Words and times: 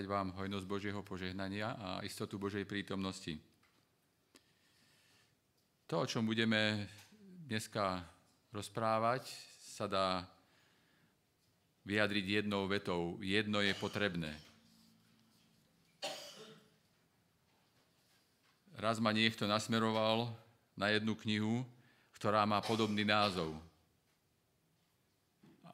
prijať 0.00 0.16
vám 0.16 0.32
hojnosť 0.32 0.64
Božieho 0.64 1.04
požehnania 1.04 1.76
a 1.76 2.00
istotu 2.00 2.40
Božej 2.40 2.64
prítomnosti. 2.64 3.36
To, 5.92 6.00
o 6.00 6.08
čom 6.08 6.24
budeme 6.24 6.88
dneska 7.44 8.00
rozprávať, 8.48 9.28
sa 9.60 9.84
dá 9.84 10.24
vyjadriť 11.84 12.24
jednou 12.40 12.64
vetou. 12.64 13.20
Jedno 13.20 13.60
je 13.60 13.76
potrebné. 13.76 14.32
Raz 18.80 19.04
ma 19.04 19.12
niekto 19.12 19.44
nasmeroval 19.44 20.32
na 20.80 20.96
jednu 20.96 21.12
knihu, 21.12 21.60
ktorá 22.16 22.48
má 22.48 22.64
podobný 22.64 23.04
názov. 23.04 23.52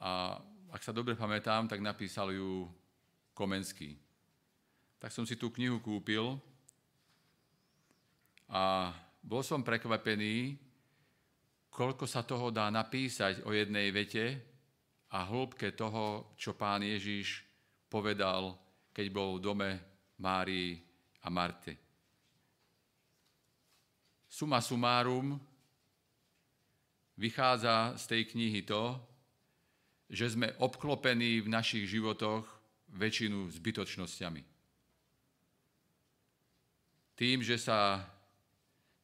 A 0.03 0.43
ak 0.75 0.83
sa 0.83 0.91
dobre 0.91 1.15
pamätám, 1.15 1.71
tak 1.71 1.79
napísal 1.79 2.35
ju 2.35 2.67
Komenský. 3.39 4.06
Tak 5.07 5.15
som 5.15 5.23
si 5.23 5.39
tú 5.39 5.55
knihu 5.55 5.79
kúpil 5.79 6.35
a 8.51 8.91
bol 9.23 9.39
som 9.39 9.63
prekvapený, 9.63 10.59
koľko 11.71 12.11
sa 12.11 12.27
toho 12.27 12.51
dá 12.51 12.67
napísať 12.75 13.47
o 13.47 13.55
jednej 13.55 13.95
vete 13.95 14.35
a 15.15 15.23
hĺbke 15.23 15.79
toho, 15.79 16.35
čo 16.35 16.59
pán 16.59 16.83
Ježiš 16.83 17.47
povedal, 17.87 18.59
keď 18.91 19.07
bol 19.15 19.39
v 19.39 19.45
dome 19.47 19.71
Márii 20.19 20.75
a 21.23 21.31
Marte. 21.31 21.79
Suma 24.27 24.59
sumárum 24.59 25.39
vychádza 27.15 27.95
z 27.95 28.05
tej 28.11 28.23
knihy 28.35 28.67
to, 28.67 28.99
že 30.11 30.35
sme 30.35 30.51
obklopení 30.59 31.47
v 31.47 31.47
našich 31.47 31.87
životoch 31.87 32.43
väčšinu 32.91 33.55
zbytočnosťami. 33.55 34.56
Tým, 37.17 37.41
že, 37.41 37.57
sa, 37.57 38.05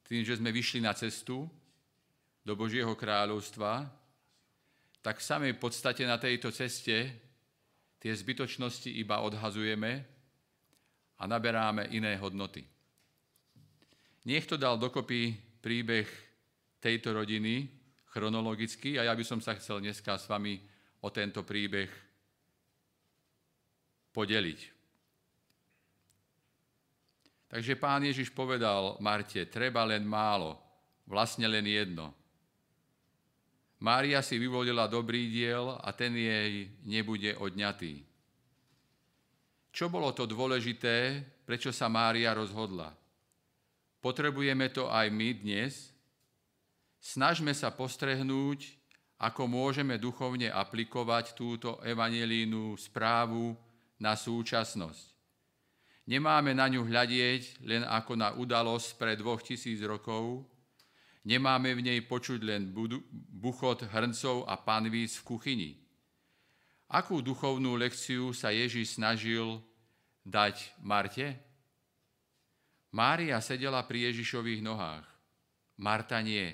tým, 0.05 0.21
že 0.21 0.37
sme 0.37 0.53
vyšli 0.53 0.85
na 0.85 0.93
cestu 0.93 1.49
do 2.45 2.53
Božieho 2.53 2.93
kráľovstva, 2.93 3.89
tak 5.03 5.19
v 5.19 5.27
samej 5.27 5.53
podstate 5.57 6.05
na 6.05 6.21
tejto 6.21 6.53
ceste 6.53 7.11
tie 7.97 8.13
zbytočnosti 8.13 8.87
iba 8.87 9.19
odhazujeme 9.25 10.05
a 11.19 11.23
naberáme 11.27 11.89
iné 11.91 12.15
hodnoty. 12.21 12.63
Niekto 14.23 14.55
dal 14.55 14.79
dokopy 14.79 15.35
príbeh 15.59 16.07
tejto 16.79 17.15
rodiny 17.15 17.67
chronologicky 18.11 18.95
a 18.99 19.09
ja 19.09 19.13
by 19.15 19.23
som 19.25 19.41
sa 19.41 19.55
chcel 19.59 19.83
dneska 19.83 20.15
s 20.15 20.29
vami 20.29 20.59
o 21.03 21.09
tento 21.11 21.43
príbeh 21.43 21.91
podeliť. 24.13 24.72
Takže 27.53 27.77
pán 27.77 28.01
Ježiš 28.01 28.33
povedal 28.33 28.97
Marte, 28.97 29.45
treba 29.45 29.85
len 29.85 30.01
málo, 30.01 30.57
vlastne 31.05 31.45
len 31.45 31.61
jedno. 31.69 32.09
Mária 33.77 34.25
si 34.25 34.41
vyvolila 34.41 34.89
dobrý 34.89 35.29
diel 35.29 35.77
a 35.77 35.93
ten 35.93 36.17
jej 36.17 36.73
nebude 36.81 37.37
odňatý. 37.37 38.01
Čo 39.69 39.85
bolo 39.85 40.09
to 40.17 40.25
dôležité, 40.25 41.21
prečo 41.45 41.69
sa 41.69 41.85
Mária 41.93 42.33
rozhodla? 42.33 42.89
Potrebujeme 44.01 44.73
to 44.73 44.89
aj 44.89 45.13
my 45.13 45.29
dnes? 45.37 45.93
Snažme 46.97 47.53
sa 47.53 47.69
postrehnúť, 47.69 48.65
ako 49.21 49.45
môžeme 49.45 50.01
duchovne 50.01 50.49
aplikovať 50.49 51.37
túto 51.37 51.77
evangelínu 51.85 52.73
správu 52.81 53.53
na 54.01 54.17
súčasnosť. 54.17 55.12
Nemáme 56.03 56.51
na 56.51 56.67
ňu 56.67 56.83
hľadieť 56.83 57.63
len 57.63 57.87
ako 57.87 58.13
na 58.19 58.35
udalosť 58.35 58.99
pre 58.99 59.15
dvoch 59.15 59.39
tisíc 59.39 59.79
rokov, 59.79 60.43
nemáme 61.23 61.71
v 61.71 61.81
nej 61.81 61.99
počuť 62.03 62.43
len 62.43 62.75
buchot 63.31 63.87
hrncov 63.87 64.43
a 64.43 64.59
panvíc 64.59 65.15
v 65.23 65.23
kuchyni. 65.23 65.71
Akú 66.91 67.23
duchovnú 67.23 67.79
lekciu 67.79 68.35
sa 68.35 68.51
Ježiš 68.51 68.99
snažil 68.99 69.63
dať 70.27 70.75
Marte? 70.83 71.39
Mária 72.93 73.39
sedela 73.39 73.81
pri 73.87 74.11
Ježišových 74.11 74.61
nohách. 74.61 75.07
Marta 75.79 76.21
nie. 76.21 76.53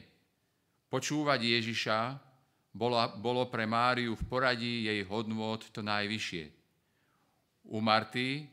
Počúvať 0.87 1.41
Ježiša 1.43 1.99
bolo, 2.71 2.95
bolo 3.19 3.49
pre 3.49 3.65
Máriu 3.65 4.15
v 4.15 4.23
poradí 4.29 4.87
jej 4.87 5.01
hodnôt 5.09 5.59
to 5.73 5.81
najvyššie 5.81 6.59
u 7.69 7.77
Marty 7.81 8.49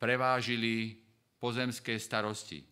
prevážili 0.00 0.96
pozemské 1.36 2.00
starosti. 2.00 2.64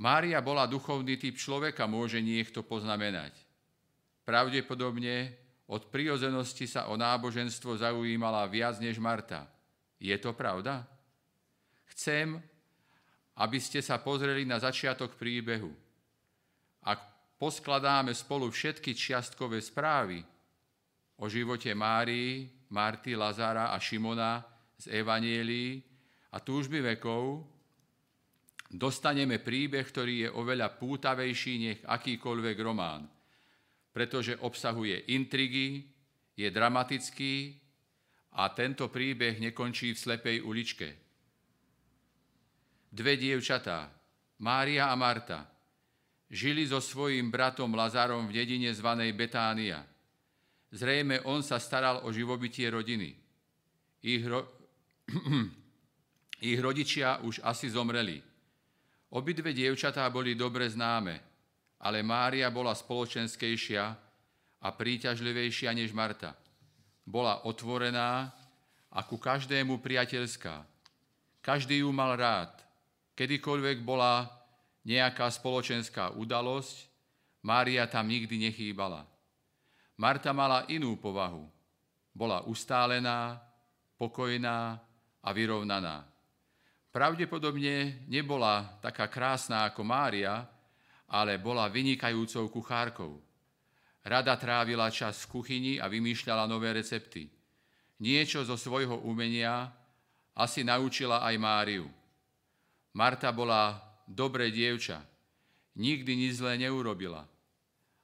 Mária 0.00 0.40
bola 0.40 0.64
duchovný 0.64 1.20
typ 1.20 1.36
človeka, 1.36 1.84
môže 1.84 2.24
niekto 2.24 2.64
poznamenať. 2.64 3.36
Pravdepodobne 4.24 5.36
od 5.68 5.92
prirozenosti 5.92 6.64
sa 6.64 6.88
o 6.88 6.96
náboženstvo 6.96 7.76
zaujímala 7.76 8.48
viac 8.48 8.80
než 8.80 8.96
Marta. 8.96 9.44
Je 10.00 10.16
to 10.16 10.32
pravda? 10.32 10.88
Chcem, 11.92 12.40
aby 13.36 13.58
ste 13.60 13.84
sa 13.84 14.00
pozreli 14.00 14.48
na 14.48 14.56
začiatok 14.56 15.20
príbehu. 15.20 15.68
Ak 16.80 17.04
poskladáme 17.36 18.16
spolu 18.16 18.48
všetky 18.48 18.96
čiastkové 18.96 19.60
správy 19.60 20.24
o 21.20 21.28
živote 21.28 21.76
Márii, 21.76 22.48
Marty, 22.72 23.12
Lazara 23.12 23.68
a 23.68 23.76
Šimona 23.76 24.40
z 24.80 24.96
Evanielii 24.96 25.89
a 26.30 26.36
túžby 26.38 26.78
vekov, 26.94 27.42
dostaneme 28.70 29.42
príbeh, 29.42 29.82
ktorý 29.82 30.14
je 30.26 30.30
oveľa 30.30 30.78
pútavejší 30.78 31.54
nech 31.58 31.80
akýkoľvek 31.82 32.56
román, 32.62 33.06
pretože 33.90 34.38
obsahuje 34.38 35.10
intrigy, 35.10 35.82
je 36.38 36.48
dramatický 36.48 37.58
a 38.38 38.48
tento 38.54 38.86
príbeh 38.88 39.42
nekončí 39.42 39.92
v 39.92 40.02
slepej 40.02 40.38
uličke. 40.46 40.88
Dve 42.90 43.14
dievčatá, 43.18 43.90
Mária 44.42 44.90
a 44.90 44.96
Marta, 44.98 45.46
žili 46.30 46.66
so 46.66 46.78
svojím 46.78 47.30
bratom 47.30 47.74
Lazarom 47.74 48.30
v 48.30 48.34
dedine 48.38 48.70
zvanej 48.70 49.14
Betánia– 49.14 49.82
Zrejme 50.70 51.26
on 51.26 51.42
sa 51.42 51.58
staral 51.58 52.06
o 52.06 52.14
živobytie 52.14 52.70
rodiny. 52.70 53.10
Ich, 54.06 54.22
ro... 54.22 54.46
ich 56.40 56.58
rodičia 56.58 57.20
už 57.20 57.44
asi 57.44 57.68
zomreli. 57.68 58.24
Obidve 59.12 59.52
dievčatá 59.52 60.08
boli 60.08 60.32
dobre 60.32 60.70
známe, 60.70 61.20
ale 61.82 62.00
Mária 62.00 62.48
bola 62.48 62.72
spoločenskejšia 62.72 63.84
a 64.60 64.68
príťažlivejšia 64.72 65.70
než 65.76 65.92
Marta. 65.92 66.36
Bola 67.04 67.44
otvorená 67.44 68.30
a 68.90 69.00
ku 69.04 69.18
každému 69.18 69.82
priateľská. 69.82 70.62
Každý 71.40 71.82
ju 71.82 71.90
mal 71.90 72.14
rád. 72.16 72.52
Kedykoľvek 73.16 73.82
bola 73.84 74.28
nejaká 74.84 75.28
spoločenská 75.28 76.16
udalosť, 76.16 76.88
Mária 77.40 77.88
tam 77.88 78.08
nikdy 78.08 78.48
nechýbala. 78.48 79.08
Marta 79.96 80.32
mala 80.32 80.68
inú 80.68 80.96
povahu. 80.96 81.48
Bola 82.12 82.44
ustálená, 82.44 83.40
pokojná 83.96 84.76
a 85.24 85.28
vyrovnaná. 85.32 86.04
Pravdepodobne 86.90 88.02
nebola 88.10 88.66
taká 88.82 89.06
krásna 89.06 89.62
ako 89.70 89.86
Mária, 89.86 90.42
ale 91.06 91.38
bola 91.38 91.70
vynikajúcou 91.70 92.50
kuchárkou. 92.50 93.22
Rada 94.02 94.34
trávila 94.34 94.90
čas 94.90 95.22
v 95.22 95.38
kuchyni 95.38 95.74
a 95.78 95.86
vymýšľala 95.86 96.50
nové 96.50 96.74
recepty. 96.74 97.30
Niečo 98.02 98.42
zo 98.42 98.58
svojho 98.58 99.06
umenia 99.06 99.70
asi 100.34 100.66
naučila 100.66 101.22
aj 101.22 101.34
Máriu. 101.38 101.86
Marta 102.98 103.30
bola 103.30 103.78
dobré 104.08 104.50
dievča. 104.50 104.98
Nikdy 105.78 106.12
nič 106.26 106.42
zlé 106.42 106.58
neurobila. 106.58 107.22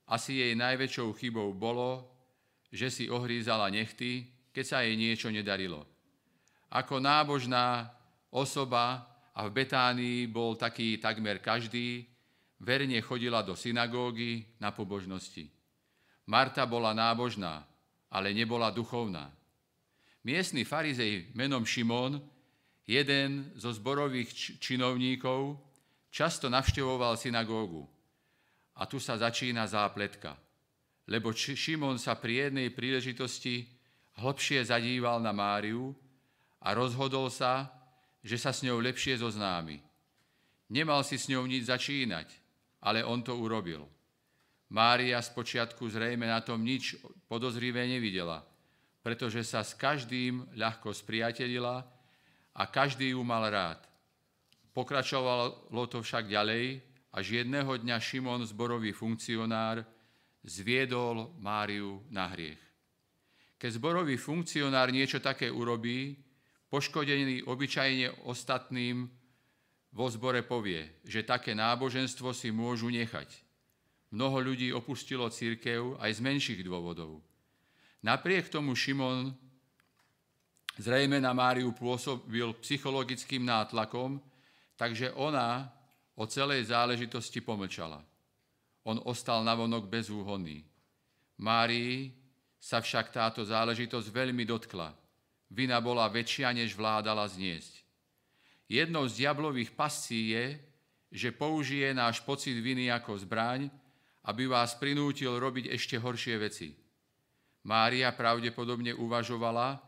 Asi 0.07 0.39
jej 0.39 0.55
najväčšou 0.55 1.11
chybou 1.19 1.51
bolo, 1.51 2.07
že 2.71 2.87
si 2.93 3.05
ohrízala 3.11 3.67
nechty, 3.67 4.31
keď 4.55 4.65
sa 4.65 4.79
jej 4.87 4.95
niečo 4.95 5.27
nedarilo. 5.35 5.83
Ako 6.71 7.03
nábožná 7.03 7.96
osoba, 8.37 9.17
a 9.37 9.45
v 9.45 9.53
Betánii 9.53 10.33
bol 10.33 10.57
taký 10.57 10.97
takmer 10.97 11.45
každý, 11.45 12.09
verne 12.57 12.97
chodila 13.05 13.45
do 13.45 13.53
synagógy 13.53 14.49
na 14.57 14.73
pobožnosti. 14.73 15.53
Marta 16.25 16.65
bola 16.65 16.97
nábožná, 16.97 17.69
ale 18.09 18.33
nebola 18.33 18.73
duchovná. 18.73 19.29
Miestny 20.25 20.65
farizej 20.65 21.37
menom 21.37 21.69
Šimón, 21.69 22.19
jeden 22.89 23.53
zo 23.61 23.71
zborových 23.77 24.57
činovníkov, 24.57 25.61
často 26.09 26.49
navštevoval 26.49 27.21
synagógu. 27.21 27.85
A 28.81 28.89
tu 28.89 28.97
sa 28.97 29.21
začína 29.21 29.69
zápletka. 29.69 30.33
Lebo 31.07 31.31
Šimon 31.37 32.01
sa 32.01 32.17
pri 32.17 32.49
jednej 32.49 32.73
príležitosti 32.73 33.69
hlbšie 34.17 34.65
zadíval 34.65 35.21
na 35.21 35.31
Máriu 35.31 35.93
a 36.65 36.73
rozhodol 36.73 37.29
sa, 37.29 37.76
že 38.27 38.35
sa 38.35 38.51
s 38.51 38.67
ňou 38.67 38.83
lepšie 38.83 39.23
zoznámi. 39.23 39.79
Nemal 40.75 41.07
si 41.07 41.15
s 41.15 41.31
ňou 41.31 41.47
nič 41.47 41.71
začínať, 41.71 42.27
ale 42.83 43.07
on 43.07 43.23
to 43.23 43.39
urobil. 43.39 43.87
Mária 44.67 45.23
spočiatku 45.23 45.87
zrejme 45.87 46.27
na 46.27 46.43
tom 46.43 46.59
nič 46.59 46.99
podozrivé 47.31 47.87
nevidela, 47.87 48.43
pretože 48.99 49.47
sa 49.47 49.63
s 49.63 49.79
každým 49.79 50.43
ľahko 50.59 50.91
spriatelila 50.91 51.87
a 52.51 52.63
každý 52.67 53.15
ju 53.15 53.23
mal 53.23 53.47
rád. 53.47 53.79
Pokračovalo 54.75 55.87
to 55.87 56.03
však 56.03 56.27
ďalej, 56.27 56.83
až 57.15 57.47
jedného 57.47 57.79
dňa 57.79 57.97
Šimon, 58.03 58.43
zborový 58.43 58.91
funkcionár, 58.91 59.87
zviedol 60.43 61.31
Máriu 61.39 62.03
na 62.11 62.27
hriech. 62.27 62.59
Keď 63.57 63.71
zborový 63.79 64.19
funkcionár 64.19 64.91
niečo 64.91 65.23
také 65.23 65.47
urobí, 65.49 66.26
poškodený 66.69 67.47
obyčajne 67.47 68.27
ostatným 68.27 69.07
vo 69.97 70.07
zbore 70.13 70.45
povie, 70.45 71.01
že 71.07 71.25
také 71.25 71.57
náboženstvo 71.57 72.37
si 72.37 72.53
môžu 72.53 72.93
nechať. 72.93 73.33
Mnoho 74.13 74.53
ľudí 74.53 74.71
opustilo 74.71 75.27
církev 75.33 75.97
aj 75.99 76.11
z 76.17 76.21
menších 76.21 76.61
dôvodov. 76.63 77.25
Napriek 78.05 78.53
tomu 78.53 78.77
Šimon 78.77 79.35
zrejme 80.79 81.19
na 81.19 81.33
Máriu 81.33 81.73
pôsobil 81.73 82.47
psychologickým 82.63 83.43
nátlakom, 83.43 84.21
takže 84.77 85.11
ona 85.17 85.73
o 86.15 86.29
celej 86.29 86.71
záležitosti 86.71 87.41
pomlčala. 87.41 88.05
On 88.87 89.01
ostal 89.09 89.43
navonok 89.43 89.91
bezúhonný. 89.91 90.63
Márii 91.41 92.15
sa 92.61 92.79
však 92.81 93.13
táto 93.13 93.43
záležitosť 93.45 94.09
veľmi 94.13 94.45
dotkla. 94.47 95.06
Vina 95.51 95.79
bola 95.79 96.11
väčšia, 96.11 96.51
než 96.51 96.75
vládala 96.75 97.27
zniesť. 97.31 97.87
Jednou 98.67 99.07
z 99.07 99.23
diablových 99.23 99.79
pascí 99.79 100.35
je, 100.35 100.59
že 101.15 101.31
použije 101.31 101.95
náš 101.95 102.19
pocit 102.27 102.59
viny 102.59 102.91
ako 102.91 103.15
zbraň, 103.23 103.71
aby 104.27 104.51
vás 104.51 104.75
prinútil 104.75 105.39
robiť 105.39 105.71
ešte 105.71 106.03
horšie 106.03 106.35
veci. 106.43 106.75
Mária 107.63 108.11
pravdepodobne 108.11 108.91
uvažovala, 108.95 109.79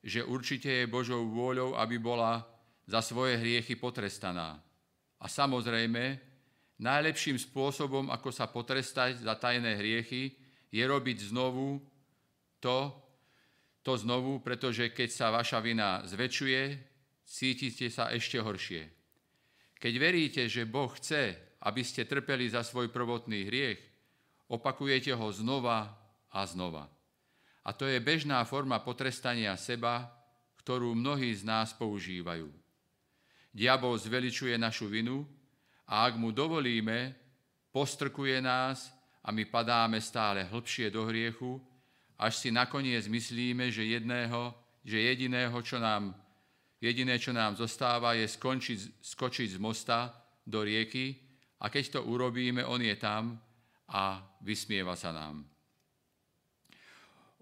že 0.00 0.24
určite 0.24 0.68
je 0.68 0.90
Božou 0.90 1.28
vôľou, 1.28 1.76
aby 1.76 2.00
bola 2.00 2.44
za 2.88 3.04
svoje 3.04 3.36
hriechy 3.36 3.76
potrestaná. 3.76 4.58
A 5.20 5.26
samozrejme, 5.28 6.18
najlepším 6.80 7.38
spôsobom, 7.38 8.10
ako 8.10 8.34
sa 8.34 8.50
potrestať 8.50 9.22
za 9.22 9.36
tajné 9.38 9.78
hriechy, 9.78 10.34
je 10.72 10.82
robiť 10.82 11.30
znovu 11.30 11.78
to, 12.58 12.90
to 13.82 13.98
znovu, 13.98 14.38
pretože 14.38 14.94
keď 14.94 15.08
sa 15.10 15.26
vaša 15.34 15.58
vina 15.58 16.06
zväčšuje, 16.06 16.62
cítite 17.26 17.90
sa 17.90 18.14
ešte 18.14 18.38
horšie. 18.38 18.82
Keď 19.82 19.94
veríte, 19.98 20.42
že 20.46 20.62
Boh 20.62 20.90
chce, 20.94 21.34
aby 21.66 21.82
ste 21.82 22.06
trpeli 22.06 22.46
za 22.46 22.62
svoj 22.62 22.94
prvotný 22.94 23.50
hriech, 23.50 23.82
opakujete 24.46 25.10
ho 25.10 25.28
znova 25.34 25.90
a 26.30 26.40
znova. 26.46 26.86
A 27.62 27.70
to 27.74 27.86
je 27.86 27.98
bežná 27.98 28.42
forma 28.46 28.78
potrestania 28.82 29.54
seba, 29.58 30.10
ktorú 30.62 30.94
mnohí 30.94 31.34
z 31.34 31.42
nás 31.42 31.74
používajú. 31.74 32.50
Diabol 33.50 33.98
zveličuje 33.98 34.54
našu 34.54 34.86
vinu 34.86 35.26
a 35.90 36.06
ak 36.06 36.14
mu 36.16 36.30
dovolíme, 36.30 37.14
postrkuje 37.74 38.38
nás 38.38 38.94
a 39.22 39.34
my 39.34 39.46
padáme 39.46 39.98
stále 39.98 40.46
hlbšie 40.46 40.90
do 40.90 41.06
hriechu, 41.06 41.58
až 42.22 42.38
si 42.38 42.54
nakoniec 42.54 43.10
myslíme, 43.10 43.74
že, 43.74 43.82
jedného, 43.82 44.54
že 44.86 45.02
jediného, 45.02 45.58
čo 45.66 45.82
nám, 45.82 46.14
jediné, 46.78 47.18
čo 47.18 47.34
nám 47.34 47.58
zostáva, 47.58 48.14
je 48.14 48.30
skončiť, 48.30 49.02
skočiť 49.02 49.48
z 49.54 49.58
mosta 49.58 50.14
do 50.46 50.62
rieky 50.62 51.18
a 51.58 51.66
keď 51.66 51.98
to 51.98 52.00
urobíme, 52.06 52.62
on 52.62 52.78
je 52.78 52.94
tam 52.94 53.34
a 53.90 54.22
vysmieva 54.38 54.94
sa 54.94 55.10
nám. 55.10 55.42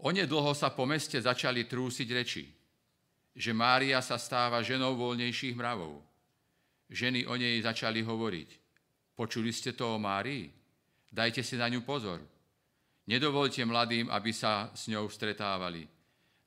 Onedlho 0.00 0.56
sa 0.56 0.72
po 0.72 0.88
meste 0.88 1.20
začali 1.20 1.68
trúsiť 1.68 2.08
reči, 2.08 2.48
že 3.36 3.52
Mária 3.52 4.00
sa 4.00 4.16
stáva 4.16 4.64
ženou 4.64 4.96
voľnejších 4.96 5.52
mravov. 5.52 6.00
Ženy 6.88 7.28
o 7.28 7.36
nej 7.36 7.60
začali 7.60 8.00
hovoriť. 8.00 8.48
Počuli 9.12 9.52
ste 9.52 9.76
to 9.76 9.92
o 9.92 10.00
Márii? 10.00 10.48
Dajte 11.12 11.44
si 11.44 11.60
na 11.60 11.68
ňu 11.68 11.84
pozor. 11.84 12.24
Nedovolte 13.08 13.64
mladým, 13.64 14.11
aby 14.12 14.32
sa 14.35 14.69
s 14.75 14.91
ňou 14.91 15.08
stretávali. 15.08 15.88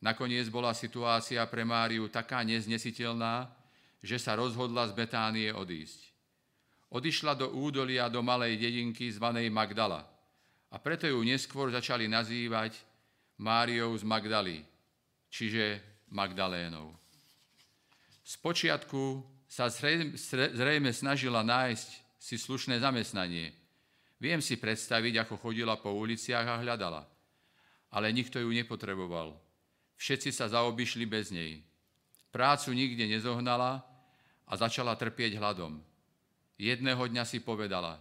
Nakoniec 0.04 0.52
bola 0.52 0.76
situácia 0.76 1.42
pre 1.48 1.64
Máriu 1.64 2.12
taká 2.12 2.44
neznesiteľná, 2.44 3.50
že 4.04 4.20
sa 4.20 4.36
rozhodla 4.36 4.86
z 4.90 4.94
Betánie 4.94 5.50
odísť 5.50 6.14
odišla 6.94 7.34
do 7.34 7.50
údolia 7.58 8.06
do 8.06 8.22
malej 8.22 8.62
dedinky 8.62 9.10
zvanej 9.10 9.50
Magdala. 9.50 10.06
A 10.70 10.78
preto 10.78 11.10
ju 11.10 11.26
neskôr 11.26 11.74
začali 11.74 12.06
nazývať 12.06 12.78
Máriou 13.42 13.98
z 13.98 14.06
Magdaly, 14.06 14.58
čiže 15.30 15.82
Magdalénou. 16.14 16.94
Spočiatku 18.22 19.26
sa 19.50 19.70
zrejme 19.70 20.94
snažila 20.94 21.42
nájsť 21.42 21.90
si 22.18 22.38
slušné 22.38 22.80
zamestnanie. 22.80 23.54
Viem 24.24 24.40
si 24.40 24.56
predstaviť, 24.56 25.28
ako 25.28 25.36
chodila 25.36 25.76
po 25.76 25.92
uliciach 25.92 26.48
a 26.48 26.56
hľadala. 26.64 27.04
Ale 27.92 28.08
nikto 28.16 28.40
ju 28.40 28.56
nepotreboval. 28.56 29.36
Všetci 30.00 30.32
sa 30.32 30.48
zaobišli 30.48 31.04
bez 31.04 31.28
nej. 31.36 31.60
Prácu 32.32 32.72
nikde 32.72 33.04
nezohnala 33.04 33.84
a 34.48 34.54
začala 34.56 34.96
trpieť 34.96 35.36
hladom. 35.36 35.84
Jedného 36.56 37.04
dňa 37.04 37.28
si 37.28 37.44
povedala, 37.44 38.00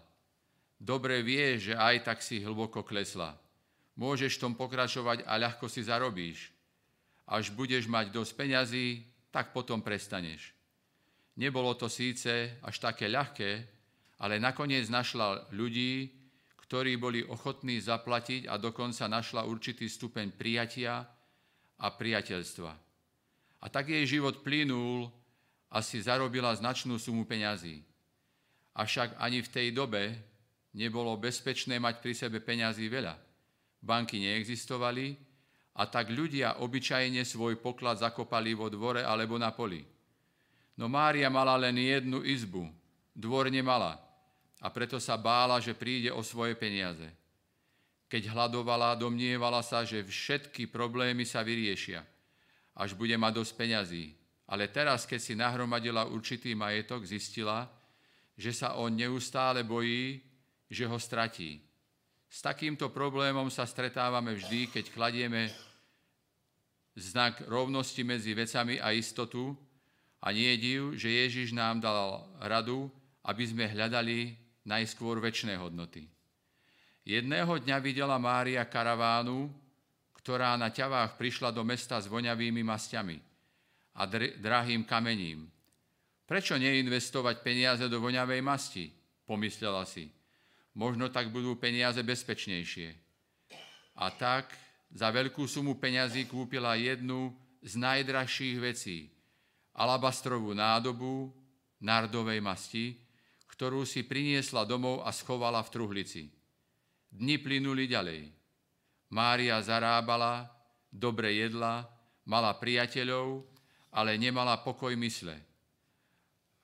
dobre 0.79 1.27
vieš, 1.27 1.73
že 1.73 1.75
aj 1.75 2.07
tak 2.07 2.19
si 2.23 2.39
hlboko 2.39 2.87
klesla. 2.87 3.35
Môžeš 3.99 4.39
tom 4.39 4.55
pokračovať 4.55 5.27
a 5.27 5.43
ľahko 5.43 5.67
si 5.67 5.83
zarobíš. 5.83 6.55
Až 7.27 7.51
budeš 7.51 7.91
mať 7.91 8.15
dosť 8.15 8.33
peňazí, 8.39 8.87
tak 9.35 9.51
potom 9.51 9.83
prestaneš. 9.83 10.55
Nebolo 11.35 11.75
to 11.75 11.91
síce 11.91 12.55
až 12.63 12.75
také 12.79 13.11
ľahké, 13.11 13.72
ale 14.23 14.39
nakoniec 14.39 14.87
našla 14.87 15.51
ľudí, 15.51 16.15
ktorí 16.63 16.95
boli 16.95 17.27
ochotní 17.27 17.83
zaplatiť 17.83 18.47
a 18.47 18.55
dokonca 18.55 19.11
našla 19.11 19.43
určitý 19.43 19.91
stupeň 19.91 20.31
prijatia 20.31 21.03
a 21.83 21.87
priateľstva. 21.91 22.73
A 23.63 23.67
tak 23.67 23.91
jej 23.91 24.07
život 24.07 24.47
plynul 24.47 25.11
a 25.75 25.83
si 25.83 25.99
zarobila 25.99 26.55
značnú 26.55 27.03
sumu 27.03 27.27
peňazí. 27.27 27.83
Avšak 28.79 29.19
ani 29.19 29.43
v 29.43 29.53
tej 29.53 29.69
dobe 29.75 30.15
nebolo 30.79 31.19
bezpečné 31.19 31.83
mať 31.83 31.99
pri 31.99 32.15
sebe 32.15 32.39
peňazí 32.39 32.87
veľa. 32.87 33.19
Banky 33.83 34.23
neexistovali 34.23 35.19
a 35.77 35.83
tak 35.91 36.15
ľudia 36.15 36.63
obyčajne 36.63 37.27
svoj 37.27 37.59
poklad 37.59 37.99
zakopali 37.99 38.55
vo 38.55 38.71
dvore 38.71 39.03
alebo 39.03 39.35
na 39.35 39.51
poli. 39.51 39.83
No 40.79 40.87
Mária 40.87 41.27
mala 41.27 41.59
len 41.59 41.75
jednu 41.77 42.23
izbu, 42.23 42.71
dvor 43.13 43.51
nemala 43.51 44.02
a 44.63 44.71
preto 44.71 45.03
sa 45.03 45.19
bála, 45.19 45.59
že 45.59 45.75
príde 45.75 46.15
o 46.15 46.23
svoje 46.23 46.55
peniaze. 46.55 47.11
Keď 48.07 48.31
hľadovala, 48.31 48.95
domnievala 48.95 49.59
sa, 49.67 49.83
že 49.83 50.07
všetky 50.07 50.71
problémy 50.71 51.27
sa 51.27 51.43
vyriešia, 51.43 52.07
až 52.79 52.95
bude 52.95 53.19
mať 53.19 53.43
dosť 53.43 53.53
peňazí. 53.59 54.05
Ale 54.47 54.71
teraz, 54.71 55.03
keď 55.09 55.21
si 55.21 55.35
nahromadila 55.35 56.07
určitý 56.07 56.55
majetok, 56.55 57.03
zistila, 57.03 57.67
že 58.39 58.55
sa 58.55 58.79
on 58.79 58.95
neustále 58.95 59.67
bojí, 59.67 60.23
že 60.71 60.87
ho 60.87 60.99
stratí. 61.01 61.59
S 62.33 62.41
takýmto 62.41 62.89
problémom 62.89 63.51
sa 63.51 63.69
stretávame 63.69 64.37
vždy, 64.39 64.71
keď 64.73 64.85
kladieme 64.93 65.53
znak 66.97 67.45
rovnosti 67.49 68.01
medzi 68.05 68.37
vecami 68.37 68.77
a 68.81 68.93
istotu 68.93 69.57
a 70.21 70.33
nie 70.33 70.53
div, 70.61 70.97
že 70.97 71.09
Ježiš 71.09 71.57
nám 71.57 71.81
dal 71.81 72.29
radu, 72.41 72.93
aby 73.25 73.45
sme 73.49 73.69
hľadali 73.69 74.42
najskôr 74.67 75.19
väčšie 75.19 75.59
hodnoty. 75.59 76.07
Jedného 77.03 77.59
dňa 77.59 77.77
videla 77.83 78.15
Mária 78.19 78.63
karavánu, 78.63 79.51
ktorá 80.23 80.55
na 80.55 80.71
ťavách 80.71 81.19
prišla 81.19 81.51
do 81.51 81.67
mesta 81.67 81.99
s 81.99 82.07
voňavými 82.07 82.63
masťami 82.63 83.19
a 83.99 84.07
drahým 84.39 84.87
kamením. 84.87 85.51
Prečo 86.23 86.55
neinvestovať 86.55 87.43
peniaze 87.43 87.85
do 87.91 87.99
voňavej 87.99 88.41
masti? 88.41 88.87
Pomyslela 89.27 89.83
si. 89.83 90.07
Možno 90.79 91.11
tak 91.11 91.29
budú 91.29 91.59
peniaze 91.59 92.01
bezpečnejšie. 92.01 92.95
A 93.99 94.09
tak 94.15 94.55
za 94.95 95.11
veľkú 95.13 95.45
sumu 95.45 95.77
peňazí 95.77 96.25
kúpila 96.31 96.79
jednu 96.79 97.35
z 97.61 97.77
najdražších 97.77 98.57
vecí. 98.63 99.11
Alabastrovú 99.77 100.55
nádobu 100.55 101.35
nardovej 101.83 102.39
masti, 102.39 102.97
ktorú 103.53 103.85
si 103.85 104.03
priniesla 104.03 104.65
domov 104.65 105.05
a 105.05 105.13
schovala 105.13 105.61
v 105.63 105.73
truhlici. 105.73 106.23
Dni 107.13 107.37
plynuli 107.39 107.85
ďalej. 107.87 108.33
Mária 109.13 109.61
zarábala, 109.61 110.49
dobre 110.89 111.37
jedla, 111.37 111.85
mala 112.25 112.57
priateľov 112.57 113.53
ale 113.93 114.17
nemala 114.17 114.57
pokoj 114.65 114.97
mysle. 114.97 115.37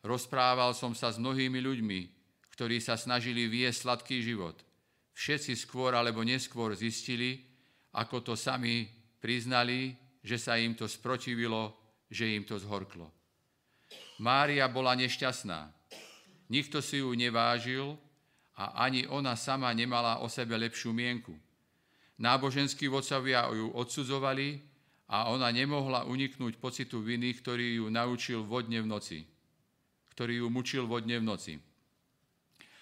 Rozprával 0.01 0.73
som 0.73 0.97
sa 0.97 1.13
s 1.13 1.21
mnohými 1.21 1.61
ľuďmi, 1.61 2.01
ktorí 2.57 2.81
sa 2.81 2.97
snažili 2.97 3.45
viesť 3.47 3.85
sladký 3.85 4.25
život. 4.25 4.57
Všetci 5.13 5.53
skôr 5.59 5.93
alebo 5.93 6.25
neskôr 6.25 6.73
zistili, 6.73 7.45
ako 7.93 8.33
to 8.33 8.35
sami 8.39 8.89
priznali, 9.21 9.93
že 10.25 10.41
sa 10.41 10.57
im 10.57 10.73
to 10.73 10.89
sprotivilo, 10.89 11.77
že 12.09 12.33
im 12.33 12.47
to 12.49 12.57
zhorklo. 12.57 13.13
Mária 14.25 14.65
bola 14.71 14.97
nešťastná. 14.97 15.78
Nikto 16.49 16.81
si 16.81 17.05
ju 17.05 17.13
nevážil 17.13 18.01
a 18.57 18.85
ani 18.89 19.05
ona 19.07 19.37
sama 19.37 19.71
nemala 19.77 20.25
o 20.25 20.29
sebe 20.33 20.57
lepšiu 20.57 20.97
mienku. 20.97 21.37
Náboženskí 22.19 22.89
vodcovia 22.91 23.47
ju 23.53 23.71
odsudzovali 23.71 24.59
a 25.09 25.31
ona 25.31 25.53
nemohla 25.55 26.05
uniknúť 26.09 26.59
pocitu 26.59 26.99
viny, 26.99 27.37
ktorý 27.39 27.85
ju 27.85 27.87
naučil 27.93 28.43
vodne 28.43 28.83
v 28.83 28.91
noci. 28.91 29.19
Ktorý 30.13 30.43
ju 30.43 30.47
mučil 30.51 30.85
vodne 30.89 31.23
v 31.23 31.25
noci. 31.29 31.55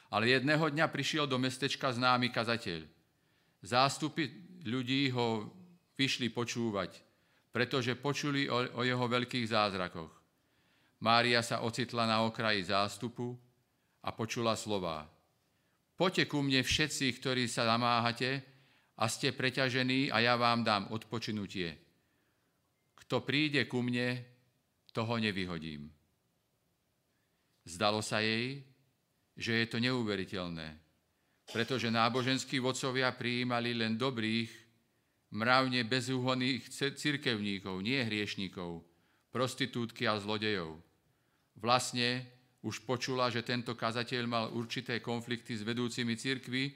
Ale 0.08 0.30
jedného 0.32 0.62
dňa 0.72 0.86
prišiel 0.88 1.26
do 1.28 1.36
mestečka 1.36 1.92
známy 1.92 2.32
kazateľ. 2.32 2.86
Zástupy 3.60 4.30
ľudí 4.64 5.10
ho 5.12 5.52
vyšli 5.98 6.32
počúvať, 6.32 6.96
pretože 7.50 7.98
počuli 7.98 8.48
o, 8.48 8.80
jeho 8.80 9.04
veľkých 9.04 9.46
zázrakoch. 9.50 10.12
Mária 11.02 11.44
sa 11.44 11.60
ocitla 11.60 12.08
na 12.08 12.24
okraji 12.24 12.72
zástupu 12.72 13.36
a 14.06 14.14
počula 14.14 14.54
slová. 14.54 15.10
Poďte 15.98 16.30
ku 16.30 16.38
mne 16.46 16.62
všetci, 16.62 17.18
ktorí 17.18 17.50
sa 17.50 17.66
namáhate 17.66 18.44
a 18.94 19.10
ste 19.10 19.34
preťažení 19.34 20.14
a 20.14 20.22
ja 20.22 20.38
vám 20.38 20.62
dám 20.62 20.94
odpočinutie. 20.94 21.74
Kto 22.94 23.26
príde 23.26 23.66
ku 23.66 23.82
mne, 23.82 24.22
toho 24.94 25.20
nevyhodím. 25.20 25.92
Zdalo 27.66 28.00
sa 28.00 28.24
jej, 28.24 28.64
že 29.36 29.52
je 29.60 29.66
to 29.68 29.76
neuveriteľné, 29.82 30.78
pretože 31.52 31.92
náboženskí 31.92 32.56
vodcovia 32.62 33.12
prijímali 33.12 33.76
len 33.76 34.00
dobrých, 34.00 34.48
mravne 35.36 35.84
bezúhonných 35.84 36.72
cirkevníkov, 36.96 37.76
nie 37.84 38.00
hriešníkov, 38.00 38.80
prostitútky 39.28 40.08
a 40.08 40.16
zlodejov. 40.16 40.80
Vlastne 41.60 42.35
už 42.66 42.82
počula, 42.82 43.30
že 43.30 43.46
tento 43.46 43.78
kazateľ 43.78 44.24
mal 44.26 44.50
určité 44.50 44.98
konflikty 44.98 45.54
s 45.54 45.62
vedúcimi 45.62 46.18
cirkvy, 46.18 46.74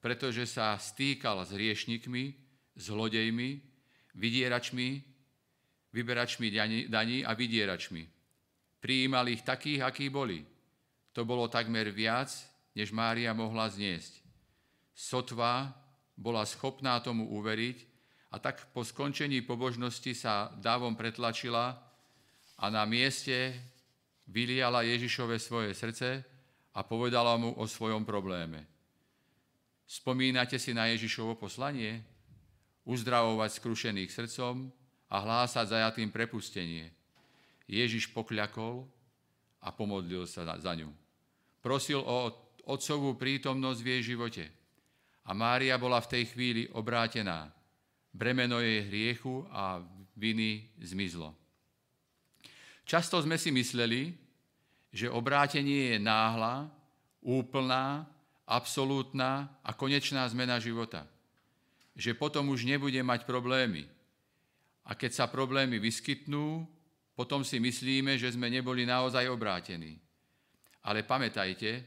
pretože 0.00 0.48
sa 0.48 0.80
stýkal 0.80 1.44
s 1.44 1.52
hriešnikmi, 1.52 2.32
zlodejmi, 2.80 3.60
vydieračmi 4.16 5.16
vyberačmi 5.96 6.52
daní 6.92 7.24
a 7.24 7.32
vydieračmi. 7.32 8.04
Prijímali 8.84 9.40
ich 9.40 9.42
takých, 9.48 9.80
akí 9.80 10.12
boli. 10.12 10.44
To 11.16 11.24
bolo 11.24 11.48
takmer 11.48 11.88
viac, 11.88 12.28
než 12.76 12.92
Mária 12.92 13.32
mohla 13.32 13.72
zniesť. 13.72 14.20
Sotva 14.92 15.72
bola 16.12 16.44
schopná 16.44 17.00
tomu 17.00 17.32
uveriť 17.40 17.78
a 18.32 18.36
tak 18.36 18.68
po 18.76 18.84
skončení 18.84 19.40
pobožnosti 19.40 20.12
sa 20.12 20.52
dávom 20.60 20.92
pretlačila 20.92 21.80
a 22.60 22.64
na 22.68 22.84
mieste 22.84 23.56
vyliala 24.26 24.82
Ježišove 24.82 25.38
svoje 25.38 25.74
srdce 25.74 26.22
a 26.74 26.80
povedala 26.82 27.38
mu 27.38 27.54
o 27.56 27.64
svojom 27.64 28.04
probléme. 28.04 28.66
Spomínate 29.86 30.58
si 30.58 30.74
na 30.74 30.90
Ježišovo 30.90 31.38
poslanie? 31.38 32.02
Uzdravovať 32.86 33.50
skrušených 33.58 34.10
srdcom, 34.10 34.70
a 35.10 35.16
hlásať 35.22 35.70
zajatým 35.70 36.10
prepustenie. 36.10 36.90
Ježiš 37.66 38.10
pokľakol 38.10 38.86
a 39.62 39.68
pomodlil 39.70 40.26
sa 40.26 40.46
za 40.58 40.72
ňu. 40.74 40.90
Prosil 41.62 41.98
o 42.02 42.30
otcovú 42.66 43.14
prítomnosť 43.14 43.80
v 43.82 43.90
jej 43.98 44.02
živote. 44.14 44.44
A 45.26 45.34
Mária 45.34 45.74
bola 45.78 45.98
v 45.98 46.10
tej 46.18 46.24
chvíli 46.30 46.62
obrátená. 46.70 47.50
Bremeno 48.14 48.62
jej 48.62 48.86
hriechu 48.86 49.42
a 49.50 49.82
viny 50.14 50.70
zmizlo. 50.78 51.34
Často 52.86 53.18
sme 53.18 53.34
si 53.34 53.50
mysleli, 53.50 54.14
že 54.94 55.10
obrátenie 55.10 55.92
je 55.92 55.98
náhla, 55.98 56.70
úplná, 57.18 58.06
absolútna 58.46 59.50
a 59.66 59.74
konečná 59.74 60.22
zmena 60.30 60.62
života. 60.62 61.02
Že 61.98 62.14
potom 62.14 62.54
už 62.54 62.62
nebude 62.62 63.02
mať 63.02 63.26
problémy, 63.26 63.90
a 64.86 64.94
keď 64.94 65.10
sa 65.18 65.26
problémy 65.26 65.82
vyskytnú, 65.82 66.62
potom 67.18 67.42
si 67.42 67.58
myslíme, 67.58 68.14
že 68.14 68.30
sme 68.30 68.46
neboli 68.46 68.86
naozaj 68.86 69.26
obrátení. 69.26 69.98
Ale 70.86 71.02
pamätajte, 71.02 71.82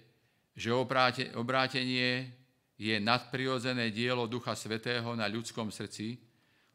že 0.51 0.75
obrátenie 1.32 2.27
je 2.75 2.96
nadprirodzené 3.00 3.96
dielo 3.96 4.27
Ducha 4.27 4.51
Svetého 4.51 5.15
na 5.15 5.32
ľudskom 5.32 5.72
srdci, 5.72 6.20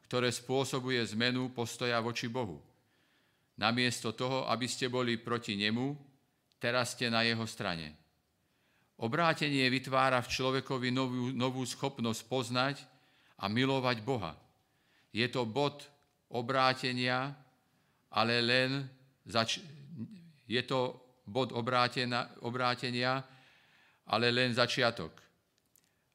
ktoré 0.09 0.33
spôsobuje 0.33 0.97
zmenu 1.13 1.53
postoja 1.53 2.01
voči 2.01 2.25
Bohu. 2.25 2.57
Namiesto 3.55 4.11
toho, 4.11 4.47
aby 4.51 4.67
ste 4.67 4.91
boli 4.91 5.15
proti 5.15 5.55
nemu, 5.55 5.95
teraz 6.59 6.95
ste 6.95 7.07
na 7.07 7.23
jeho 7.23 7.47
strane. 7.47 7.95
Obrátenie 8.99 9.67
vytvára 9.67 10.23
v 10.23 10.31
človekovi 10.31 10.91
novú, 10.91 11.31
novú 11.31 11.63
schopnosť 11.67 12.21
poznať 12.27 12.75
a 13.39 13.51
milovať 13.51 13.97
Boha. 14.03 14.35
Je 15.11 15.27
to 15.31 15.47
bod 15.47 15.83
obrátenia, 16.31 17.31
ale 18.11 18.39
len 18.39 18.87
zač- 19.27 19.63
je 20.47 20.61
to 20.63 20.95
bod 21.27 21.51
obrátenia, 21.51 22.31
obrátenia, 22.43 23.23
ale 24.07 24.31
len 24.31 24.55
začiatok. 24.55 25.11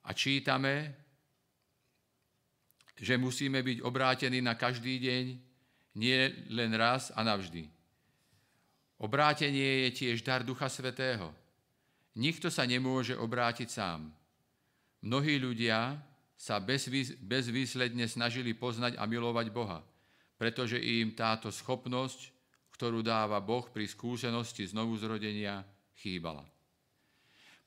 A 0.04 0.12
čítame, 0.12 0.97
že 3.00 3.16
musíme 3.16 3.64
byť 3.64 3.80
obrátení 3.80 4.40
na 4.40 4.54
každý 4.54 5.00
deň, 5.00 5.50
nie 5.97 6.30
len 6.50 6.75
raz 6.75 7.11
a 7.14 7.23
navždy. 7.23 7.66
Obrátenie 9.00 9.88
je 9.88 9.90
tiež 10.04 10.23
dar 10.23 10.44
Ducha 10.44 10.68
Svetého. 10.68 11.32
Nikto 12.18 12.52
sa 12.52 12.68
nemôže 12.68 13.16
obrátiť 13.16 13.68
sám. 13.70 14.12
Mnohí 15.00 15.40
ľudia 15.40 15.97
sa 16.37 16.61
bezvýsledne 16.61 18.04
snažili 18.04 18.52
poznať 18.52 19.00
a 19.00 19.09
milovať 19.09 19.49
Boha 19.49 19.80
pretože 20.40 20.80
im 20.80 21.12
táto 21.12 21.52
schopnosť, 21.52 22.32
ktorú 22.73 23.04
dáva 23.04 23.44
Boh 23.44 23.68
pri 23.68 23.85
skúsenosti 23.85 24.64
znovu 24.64 24.97
zrodenia, 24.97 25.61
chýbala. 26.00 26.49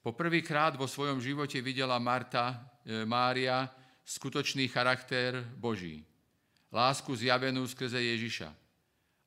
Po 0.02 0.18
prvýkrát 0.18 0.74
vo 0.74 0.90
svojom 0.90 1.22
živote 1.22 1.62
videla 1.62 2.02
Marta, 2.02 2.74
e, 2.82 3.06
Mária 3.06 3.70
skutočný 4.02 4.66
charakter 4.74 5.46
Boží. 5.54 6.02
Lásku 6.74 7.14
zjavenú 7.14 7.62
skrze 7.70 8.02
Ježiša. 8.02 8.50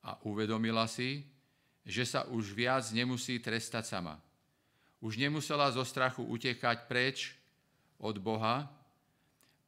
A 0.03 0.19
uvedomila 0.27 0.91
si, 0.91 1.23
že 1.87 2.03
sa 2.03 2.27
už 2.27 2.51
viac 2.51 2.83
nemusí 2.91 3.39
trestať 3.39 3.87
sama. 3.87 4.19
Už 4.99 5.15
nemusela 5.15 5.71
zo 5.71 5.87
strachu 5.87 6.27
utekať 6.27 6.91
preč 6.91 7.39
od 8.03 8.19
Boha. 8.19 8.67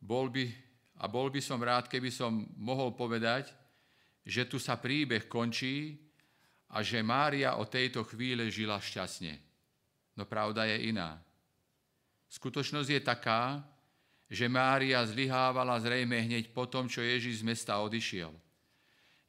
Bol 0.02 0.26
by, 0.26 0.50
a 0.98 1.06
bol 1.06 1.30
by 1.30 1.38
som 1.38 1.62
rád, 1.62 1.86
keby 1.86 2.10
som 2.10 2.50
mohol 2.58 2.90
povedať, 2.98 3.54
že 4.26 4.42
tu 4.50 4.58
sa 4.58 4.74
príbeh 4.74 5.30
končí 5.30 5.94
a 6.74 6.82
že 6.82 6.98
Mária 6.98 7.54
o 7.62 7.64
tejto 7.70 8.02
chvíle 8.02 8.50
žila 8.50 8.82
šťastne. 8.82 9.38
No 10.18 10.26
pravda 10.26 10.66
je 10.66 10.90
iná. 10.90 11.22
Skutočnosť 12.26 12.90
je 12.90 13.00
taká, 13.00 13.62
že 14.28 14.44
Mária 14.44 15.00
zlyhávala 15.08 15.80
zrejme 15.80 16.20
hneď 16.20 16.52
po 16.52 16.68
tom, 16.68 16.84
čo 16.84 17.00
Ježiš 17.00 17.40
z 17.40 17.46
mesta 17.48 17.80
odišiel. 17.80 18.28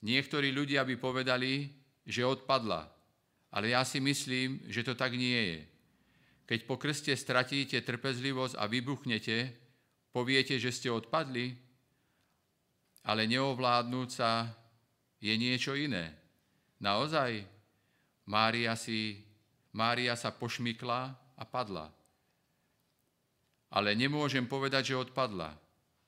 Niektorí 0.03 0.51
ľudia 0.51 0.83
by 0.83 0.95
povedali, 0.99 1.71
že 2.03 2.27
odpadla, 2.27 2.87
ale 3.51 3.71
ja 3.71 3.83
si 3.87 4.03
myslím, 4.03 4.63
že 4.67 4.83
to 4.83 4.95
tak 4.95 5.15
nie 5.15 5.39
je. 5.55 5.61
Keď 6.47 6.59
po 6.65 6.75
krste 6.81 7.13
stratíte 7.15 7.79
trpezlivosť 7.79 8.57
a 8.57 8.65
vybuchnete, 8.65 9.53
poviete, 10.09 10.57
že 10.57 10.73
ste 10.73 10.89
odpadli, 10.89 11.53
ale 13.05 13.29
neovládnúca 13.29 14.49
je 15.19 15.33
niečo 15.35 15.75
iné. 15.75 16.15
Naozaj, 16.79 17.43
Mária, 18.25 18.73
si, 18.79 19.19
Mária 19.75 20.15
sa 20.15 20.31
pošmykla 20.31 21.01
a 21.37 21.43
padla. 21.43 21.98
Ale 23.69 23.93
nemôžem 23.93 24.49
povedať, 24.49 24.93
že 24.93 25.01
odpadla, 25.01 25.53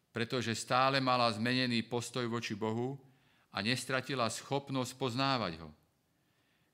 pretože 0.09 0.57
stále 0.57 0.97
mala 0.97 1.29
zmenený 1.29 1.85
postoj 1.85 2.25
voči 2.25 2.57
Bohu 2.57 2.97
a 3.53 3.61
nestratila 3.61 4.25
schopnosť 4.27 4.91
poznávať 4.97 5.61
ho. 5.61 5.69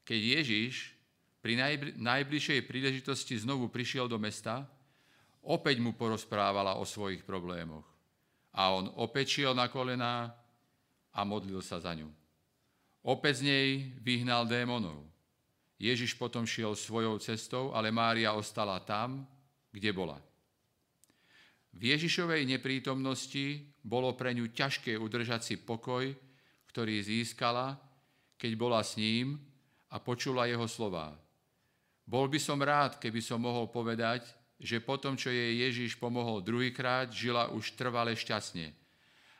Keď 0.07 0.21
Ježiš 0.39 0.95
pri 1.43 1.59
najbližšej 1.99 2.59
príležitosti 2.63 3.35
znovu 3.35 3.67
prišiel 3.67 4.07
do 4.07 4.15
mesta, 4.15 4.63
opäť 5.43 5.83
mu 5.83 5.91
porozprávala 5.93 6.79
o 6.79 6.87
svojich 6.87 7.27
problémoch. 7.27 7.85
A 8.55 8.73
on 8.73 8.89
opäť 8.97 9.37
šiel 9.37 9.53
na 9.53 9.67
kolená 9.69 10.33
a 11.13 11.21
modlil 11.27 11.61
sa 11.61 11.77
za 11.77 11.93
ňu. 11.93 12.09
Opäť 13.05 13.39
z 13.39 13.47
nej 13.47 13.67
vyhnal 14.01 14.49
démonov. 14.49 15.05
Ježiš 15.77 16.17
potom 16.17 16.43
šiel 16.43 16.73
svojou 16.73 17.21
cestou, 17.21 17.69
ale 17.71 17.93
Mária 17.93 18.33
ostala 18.33 18.81
tam, 18.81 19.29
kde 19.69 19.93
bola. 19.93 20.17
V 21.77 21.93
Ježišovej 21.93 22.49
neprítomnosti 22.49 23.61
bolo 23.85 24.17
pre 24.17 24.33
ňu 24.33 24.49
ťažké 24.49 24.97
udržať 24.97 25.41
si 25.45 25.55
pokoj, 25.61 26.09
ktorý 26.73 26.97
získala, 27.05 27.77
keď 28.33 28.51
bola 28.57 28.81
s 28.81 28.97
ním 28.97 29.37
a 29.93 30.01
počula 30.01 30.49
jeho 30.49 30.65
slová. 30.65 31.13
Bol 32.01 32.33
by 32.33 32.39
som 32.41 32.57
rád, 32.57 32.97
keby 32.97 33.21
som 33.21 33.37
mohol 33.37 33.69
povedať, 33.69 34.25
že 34.57 34.81
potom, 34.81 35.13
čo 35.13 35.29
jej 35.29 35.69
Ježiš 35.69 36.01
pomohol 36.01 36.41
druhýkrát, 36.41 37.13
žila 37.13 37.53
už 37.53 37.77
trvale 37.77 38.17
šťastne. 38.17 38.73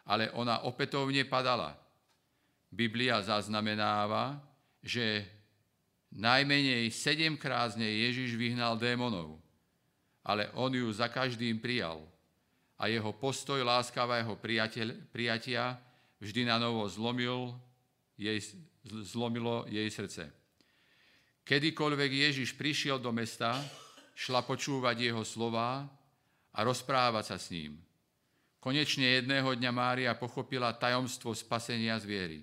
Ale 0.05 0.29
ona 0.37 0.61
opätovne 0.61 1.25
padala. 1.25 1.73
Biblia 2.69 3.17
zaznamenáva, 3.17 4.37
že 4.85 5.25
najmenej 6.13 6.93
sedemkrát 6.93 7.73
z 7.73 7.81
nej 7.81 7.93
Ježiš 8.13 8.37
vyhnal 8.37 8.77
démonov, 8.77 9.41
ale 10.21 10.53
on 10.53 10.69
ju 10.69 10.85
za 10.93 11.09
každým 11.09 11.57
prijal– 11.57 12.05
a 12.77 12.87
jeho 12.87 13.09
postoj 13.13 13.57
láskavého 13.65 14.37
prijatia 15.09 15.81
vždy 16.21 16.45
na 16.45 16.61
novo 16.61 16.85
zlomil 16.85 17.57
jej, 18.13 18.37
zlomilo 18.85 19.65
jej 19.65 19.89
srdce. 19.89 20.29
Kedykoľvek 21.41 22.11
Ježiš 22.29 22.53
prišiel 22.53 23.01
do 23.01 23.09
mesta, 23.09 23.57
šla 24.13 24.45
počúvať 24.45 25.09
jeho 25.09 25.23
slova 25.25 25.89
a 26.53 26.59
rozprávať 26.61 27.25
sa 27.33 27.37
s 27.41 27.49
ním. 27.49 27.77
Konečne 28.61 29.21
jedného 29.21 29.55
dňa 29.55 29.71
Mária 29.71 30.11
pochopila 30.17 30.73
tajomstvo 30.75 31.31
spasenia 31.31 31.95
z 32.01 32.05
viery. 32.05 32.39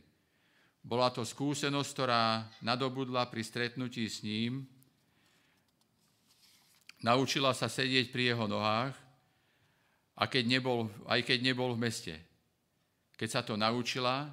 Bola 0.81 1.11
to 1.12 1.21
skúsenosť, 1.21 1.91
ktorá 1.93 2.49
nadobudla 2.64 3.29
pri 3.29 3.43
stretnutí 3.45 4.09
s 4.09 4.25
ním. 4.25 4.64
Naučila 7.05 7.53
sa 7.53 7.69
sedieť 7.69 8.09
pri 8.09 8.33
jeho 8.33 8.49
nohách 8.49 9.04
a 10.14 10.30
keď 10.30 10.44
nebol, 10.47 10.87
aj 11.11 11.26
keď 11.26 11.38
nebol 11.42 11.75
v 11.75 11.83
meste. 11.90 12.14
Keď 13.18 13.28
sa 13.30 13.42
to 13.42 13.59
naučila, 13.59 14.30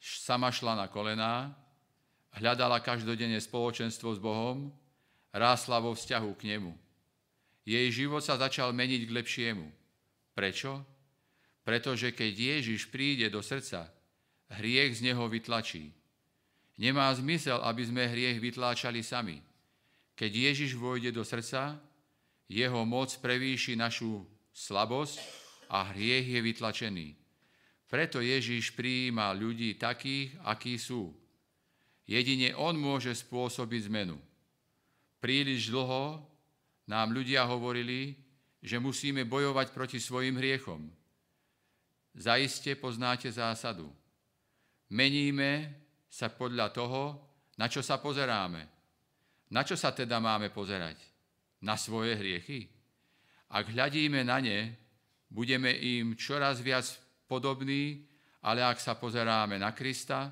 sama 0.00 0.52
šla 0.52 0.76
na 0.76 0.86
kolená, 0.88 1.52
hľadala 2.36 2.80
každodenne 2.84 3.40
spoločenstvo 3.40 4.16
s 4.16 4.20
Bohom, 4.20 4.72
rásla 5.32 5.80
vo 5.80 5.96
vzťahu 5.96 6.30
k 6.36 6.56
nemu. 6.56 6.72
Jej 7.64 8.04
život 8.04 8.24
sa 8.24 8.40
začal 8.40 8.72
meniť 8.72 9.08
k 9.08 9.14
lepšiemu. 9.14 9.66
Prečo? 10.32 10.80
Pretože 11.60 12.16
keď 12.16 12.58
Ježiš 12.58 12.88
príde 12.88 13.28
do 13.28 13.44
srdca, 13.44 13.92
hriech 14.56 14.98
z 14.98 15.12
neho 15.12 15.28
vytlačí. 15.28 15.92
Nemá 16.80 17.12
zmysel, 17.12 17.60
aby 17.60 17.84
sme 17.84 18.08
hriech 18.08 18.40
vytláčali 18.40 19.04
sami. 19.04 19.38
Keď 20.16 20.32
Ježiš 20.32 20.80
vojde 20.80 21.12
do 21.12 21.20
srdca, 21.20 21.76
jeho 22.48 22.82
moc 22.88 23.12
prevýši 23.20 23.76
našu 23.76 24.24
slabosť 24.52 25.18
a 25.70 25.90
hriech 25.94 26.26
je 26.26 26.40
vytlačený. 26.42 27.08
Preto 27.90 28.22
Ježíš 28.22 28.70
prijíma 28.78 29.34
ľudí 29.34 29.74
takých, 29.74 30.38
akí 30.46 30.78
sú. 30.78 31.10
Jedine 32.06 32.54
On 32.58 32.74
môže 32.74 33.10
spôsobiť 33.14 33.90
zmenu. 33.90 34.18
Príliš 35.18 35.70
dlho 35.70 36.22
nám 36.86 37.14
ľudia 37.14 37.46
hovorili, 37.46 38.18
že 38.62 38.82
musíme 38.82 39.26
bojovať 39.26 39.74
proti 39.74 39.98
svojim 40.02 40.38
hriechom. 40.38 40.90
Zaiste 42.14 42.74
poznáte 42.74 43.30
zásadu. 43.30 43.86
Meníme 44.90 45.70
sa 46.10 46.26
podľa 46.26 46.74
toho, 46.74 47.02
na 47.58 47.70
čo 47.70 47.82
sa 47.82 48.02
pozeráme. 48.02 48.66
Na 49.50 49.62
čo 49.62 49.78
sa 49.78 49.94
teda 49.94 50.18
máme 50.18 50.50
pozerať? 50.50 50.98
Na 51.62 51.78
svoje 51.78 52.18
hriechy? 52.18 52.79
Ak 53.50 53.66
hľadíme 53.66 54.22
na 54.22 54.38
ne, 54.38 54.78
budeme 55.26 55.74
im 55.74 56.14
čoraz 56.14 56.62
viac 56.62 56.86
podobní, 57.26 58.06
ale 58.46 58.62
ak 58.62 58.78
sa 58.78 58.94
pozeráme 58.94 59.58
na 59.58 59.74
Krista, 59.74 60.30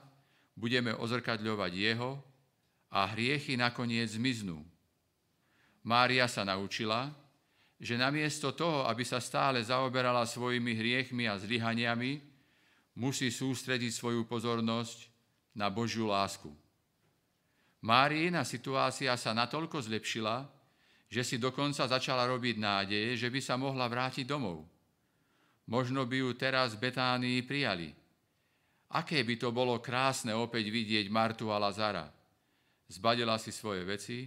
budeme 0.54 0.94
ozrkadľovať 0.94 1.72
Jeho 1.74 2.10
a 2.94 3.10
hriechy 3.10 3.58
nakoniec 3.58 4.14
zmiznú. 4.14 4.62
Mária 5.82 6.26
sa 6.26 6.42
naučila, 6.42 7.10
že 7.78 7.94
namiesto 7.94 8.50
toho, 8.50 8.86
aby 8.90 9.06
sa 9.06 9.22
stále 9.22 9.62
zaoberala 9.62 10.26
svojimi 10.26 10.74
hriechmi 10.74 11.30
a 11.30 11.38
zlyhaniami, 11.38 12.18
musí 12.98 13.30
sústrediť 13.30 13.94
svoju 13.94 14.26
pozornosť 14.26 15.06
na 15.54 15.70
Božiu 15.70 16.10
lásku. 16.10 16.50
Máriina 17.78 18.42
situácia 18.42 19.14
sa 19.14 19.30
natoľko 19.30 19.78
zlepšila, 19.78 20.57
že 21.08 21.24
si 21.24 21.40
dokonca 21.40 21.88
začala 21.88 22.28
robiť 22.28 22.56
nádeje, 22.60 23.16
že 23.16 23.28
by 23.32 23.40
sa 23.40 23.56
mohla 23.56 23.88
vrátiť 23.88 24.28
domov. 24.28 24.60
Možno 25.68 26.04
by 26.04 26.16
ju 26.20 26.30
teraz 26.36 26.76
v 26.76 26.88
Betánii 26.88 27.44
prijali. 27.44 27.88
Aké 28.92 29.24
by 29.24 29.34
to 29.36 29.48
bolo 29.52 29.80
krásne 29.80 30.32
opäť 30.36 30.68
vidieť 30.68 31.08
Martu 31.12 31.52
a 31.52 31.60
Lazara. 31.60 32.08
Zbadila 32.88 33.36
si 33.36 33.52
svoje 33.52 33.84
veci, 33.84 34.24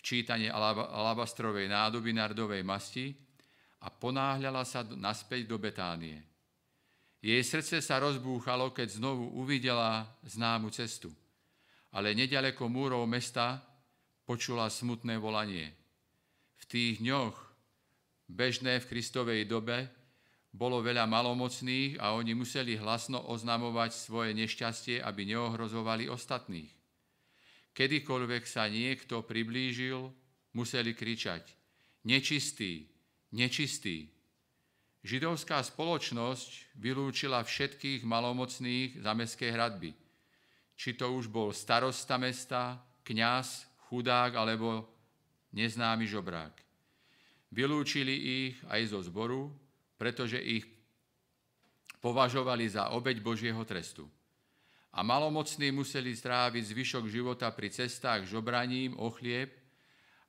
včítanie 0.00 0.48
alabastrovej 0.48 1.68
nádoby 1.68 2.16
nardovej 2.16 2.64
masti 2.64 3.12
a 3.84 3.92
ponáhľala 3.92 4.64
sa 4.64 4.84
naspäť 4.84 5.48
do 5.48 5.60
Betánie. 5.60 6.20
Jej 7.20 7.40
srdce 7.44 7.84
sa 7.84 8.00
rozbúchalo, 8.00 8.72
keď 8.72 8.96
znovu 8.96 9.28
uvidela 9.36 10.08
známu 10.24 10.72
cestu. 10.72 11.12
Ale 11.92 12.16
nedaleko 12.16 12.72
múrov 12.72 13.04
mesta 13.04 13.60
počula 14.24 14.72
smutné 14.72 15.16
volanie– 15.20 15.68
tých 16.72 17.04
dňoch, 17.04 17.36
bežné 18.32 18.80
v 18.80 18.88
Kristovej 18.88 19.44
dobe, 19.44 19.92
bolo 20.52 20.80
veľa 20.80 21.04
malomocných 21.04 22.00
a 22.00 22.16
oni 22.16 22.32
museli 22.32 22.80
hlasno 22.80 23.20
oznamovať 23.28 23.92
svoje 23.92 24.32
nešťastie, 24.32 25.04
aby 25.04 25.28
neohrozovali 25.28 26.08
ostatných. 26.08 26.72
Kedykoľvek 27.76 28.44
sa 28.48 28.68
niekto 28.72 29.20
priblížil, 29.24 30.12
museli 30.56 30.96
kričať 30.96 31.62
nečistý, 32.04 32.88
nečistý. 33.32 34.10
Židovská 35.02 35.58
spoločnosť 35.66 36.78
vylúčila 36.78 37.42
všetkých 37.42 38.06
malomocných 38.06 39.02
za 39.02 39.12
mestské 39.18 39.50
hradby. 39.50 39.90
Či 40.78 40.94
to 40.94 41.10
už 41.10 41.26
bol 41.26 41.50
starosta 41.50 42.18
mesta, 42.22 42.78
kňaz, 43.02 43.66
chudák 43.90 44.30
alebo 44.38 44.86
neznámy 45.50 46.06
žobrák. 46.06 46.61
Vylúčili 47.52 48.16
ich 48.16 48.56
aj 48.64 48.96
zo 48.96 49.04
zboru, 49.04 49.52
pretože 50.00 50.40
ich 50.40 50.64
považovali 52.00 52.64
za 52.64 52.90
obeď 52.96 53.20
Božieho 53.20 53.60
trestu. 53.68 54.08
A 54.92 55.04
malomocní 55.04 55.68
museli 55.68 56.16
stráviť 56.16 56.64
zvyšok 56.72 57.04
života 57.12 57.48
pri 57.52 57.68
cestách 57.68 58.24
žobraním 58.24 58.96
o 58.96 59.12
chlieb, 59.12 59.52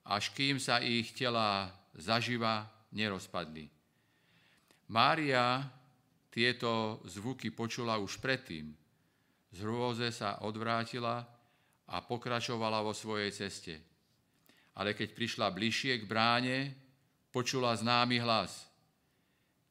až 0.04 0.36
kým 0.36 0.60
sa 0.60 0.84
ich 0.84 1.16
tela 1.16 1.72
zaživa 1.96 2.68
nerozpadli. 2.92 3.72
Mária 4.92 5.64
tieto 6.28 7.00
zvuky 7.08 7.56
počula 7.56 7.96
už 8.04 8.20
predtým. 8.20 8.76
Z 9.56 9.64
hrôze 9.64 10.12
sa 10.12 10.44
odvrátila 10.44 11.24
a 11.88 11.96
pokračovala 12.04 12.84
vo 12.84 12.92
svojej 12.92 13.32
ceste 13.32 13.80
ale 14.74 14.98
keď 14.98 15.14
prišla 15.14 15.54
bližšie 15.54 16.02
k 16.02 16.10
bráne, 16.10 16.74
počula 17.34 17.74
známy 17.74 18.22
hlas. 18.22 18.70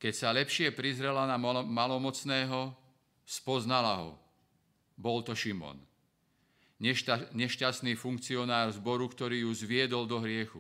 Keď 0.03 0.13
sa 0.19 0.35
lepšie 0.35 0.75
prizrela 0.75 1.31
na 1.31 1.39
malomocného, 1.63 2.75
spoznala 3.23 4.03
ho. 4.03 4.19
Bol 4.99 5.23
to 5.23 5.31
Šimon. 5.31 5.79
Nešťastný 7.33 7.95
funkcionár 7.95 8.75
zboru, 8.75 9.07
ktorý 9.07 9.47
ju 9.47 9.55
zviedol 9.55 10.11
do 10.11 10.19
hriechu. 10.19 10.59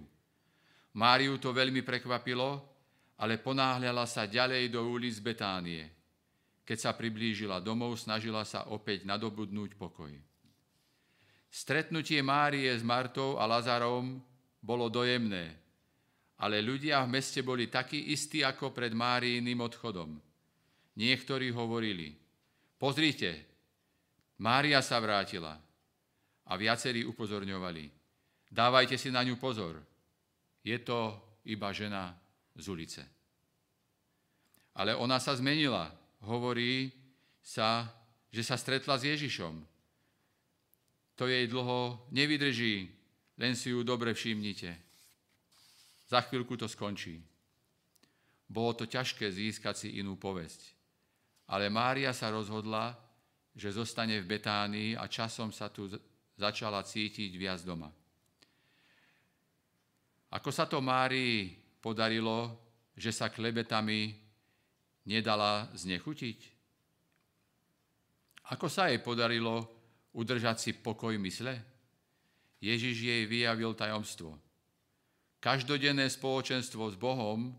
Máriu 0.94 1.42
to 1.42 1.50
veľmi 1.50 1.82
prekvapilo, 1.82 2.62
ale 3.18 3.42
ponáhľala 3.42 4.06
sa 4.06 4.30
ďalej 4.30 4.70
do 4.70 4.86
ulic 4.86 5.18
Betánie. 5.18 5.90
Keď 6.62 6.78
sa 6.78 6.94
priblížila 6.94 7.58
domov, 7.58 7.98
snažila 7.98 8.46
sa 8.46 8.70
opäť 8.70 9.02
nadobudnúť 9.02 9.74
pokoj. 9.74 10.14
Stretnutie 11.50 12.22
Márie 12.22 12.70
s 12.70 12.86
Martou 12.86 13.42
a 13.42 13.44
Lazarom 13.50 14.22
bolo 14.62 14.86
dojemné, 14.86 15.58
ale 16.42 16.58
ľudia 16.58 17.06
v 17.06 17.12
meste 17.14 17.46
boli 17.46 17.70
takí 17.70 18.10
istí 18.10 18.42
ako 18.42 18.74
pred 18.74 18.90
Máriiným 18.90 19.62
odchodom. 19.62 20.18
Niektorí 20.98 21.54
hovorili, 21.54 22.10
pozrite, 22.82 23.46
Mária 24.42 24.82
sa 24.82 24.98
vrátila. 24.98 25.54
A 26.42 26.58
viacerí 26.58 27.06
upozorňovali, 27.06 27.86
dávajte 28.50 28.98
si 28.98 29.14
na 29.14 29.22
ňu 29.22 29.38
pozor, 29.38 29.78
je 30.66 30.74
to 30.82 31.14
iba 31.46 31.70
žena 31.70 32.10
z 32.58 32.66
ulice. 32.66 33.02
Ale 34.74 34.98
ona 34.98 35.22
sa 35.22 35.38
zmenila, 35.38 35.94
hovorí 36.26 36.90
sa, 37.38 37.86
že 38.34 38.42
sa 38.42 38.58
stretla 38.58 38.98
s 38.98 39.06
Ježišom. 39.06 39.54
to 41.14 41.30
jej 41.30 41.46
dlho 41.46 42.02
nevydrží, 42.10 42.90
len 43.38 43.54
si 43.54 43.70
ju 43.70 43.86
dobre 43.86 44.10
všimnite. 44.10 44.91
Za 46.12 46.20
chvíľku 46.28 46.60
to 46.60 46.68
skončí. 46.68 47.24
Bolo 48.44 48.76
to 48.76 48.84
ťažké 48.84 49.32
získať 49.32 49.80
si 49.80 49.88
inú 49.96 50.20
povesť. 50.20 50.76
Ale 51.48 51.72
Mária 51.72 52.12
sa 52.12 52.28
rozhodla, 52.28 52.92
že 53.56 53.72
zostane 53.72 54.20
v 54.20 54.36
Betánii 54.36 54.92
a 54.92 55.08
časom 55.08 55.48
sa 55.48 55.72
tu 55.72 55.88
začala 56.36 56.84
cítiť 56.84 57.32
viac 57.32 57.64
doma. 57.64 57.88
Ako 60.36 60.52
sa 60.52 60.68
to 60.68 60.84
Márii 60.84 61.48
podarilo, 61.80 62.60
že 62.92 63.08
sa 63.08 63.32
klebetami 63.32 64.12
nedala 65.08 65.72
znechutiť? 65.72 66.38
Ako 68.52 68.68
sa 68.68 68.92
jej 68.92 69.00
podarilo 69.00 69.64
udržať 70.12 70.56
si 70.60 70.70
pokoj 70.76 71.16
mysle? 71.24 71.56
Ježiš 72.60 72.96
jej 73.00 73.22
vyjavil 73.24 73.72
tajomstvo. 73.72 74.51
Každodenné 75.42 76.06
spoločenstvo 76.06 76.86
s 76.86 76.94
Bohom 76.94 77.50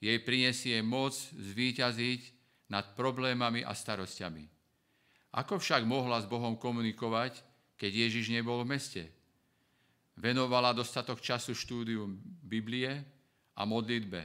jej 0.00 0.16
prinesie 0.24 0.80
moc 0.80 1.12
zvíťaziť 1.36 2.20
nad 2.72 2.96
problémami 2.96 3.60
a 3.60 3.76
starostiami. 3.76 4.48
Ako 5.36 5.60
však 5.60 5.84
mohla 5.84 6.24
s 6.24 6.26
Bohom 6.26 6.56
komunikovať, 6.56 7.44
keď 7.76 8.08
Ježiš 8.08 8.32
nebol 8.32 8.64
v 8.64 8.72
meste? 8.72 9.02
Venovala 10.16 10.72
dostatok 10.72 11.20
času 11.20 11.52
štúdiu 11.52 12.08
Biblie 12.40 13.04
a 13.52 13.62
modlitbe. 13.68 14.24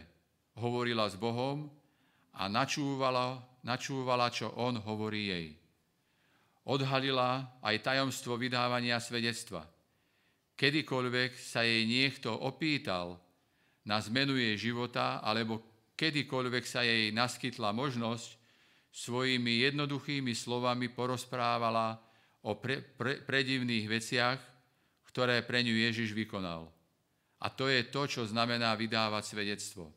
Hovorila 0.56 1.12
s 1.12 1.20
Bohom 1.20 1.68
a 2.32 2.48
načúvala, 2.48 3.44
načúvala, 3.68 4.32
čo 4.32 4.48
On 4.56 4.80
hovorí 4.80 5.28
jej. 5.28 5.48
Odhalila 6.64 7.52
aj 7.60 7.84
tajomstvo 7.84 8.40
vydávania 8.40 8.96
svedectva. 9.04 9.73
Kedykoľvek 10.64 11.36
sa 11.36 11.68
jej 11.68 11.84
niekto 11.84 12.32
opýtal 12.32 13.20
na 13.84 14.00
zmenu 14.00 14.40
jej 14.40 14.72
života 14.72 15.20
alebo 15.20 15.60
kedykoľvek 16.00 16.64
sa 16.64 16.88
jej 16.88 17.12
naskytla 17.12 17.76
možnosť, 17.76 18.40
svojimi 18.94 19.68
jednoduchými 19.68 20.32
slovami 20.32 20.88
porozprávala 20.88 22.00
o 22.48 22.56
pre, 22.56 22.80
pre, 22.80 23.20
predivných 23.28 23.92
veciach, 23.92 24.40
ktoré 25.12 25.44
pre 25.44 25.68
ňu 25.68 25.76
Ježiš 25.84 26.16
vykonal. 26.16 26.72
A 27.44 27.52
to 27.52 27.68
je 27.68 27.84
to, 27.92 28.08
čo 28.08 28.24
znamená 28.24 28.72
vydávať 28.80 29.36
svedectvo. 29.36 29.92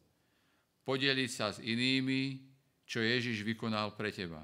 Podeliť 0.83 1.31
sa 1.31 1.55
s 1.55 1.63
inými, 1.63 2.43
čo 2.91 3.07
Ježiš 3.07 3.47
vykonal 3.47 3.95
pre 3.95 4.11
teba. 4.11 4.43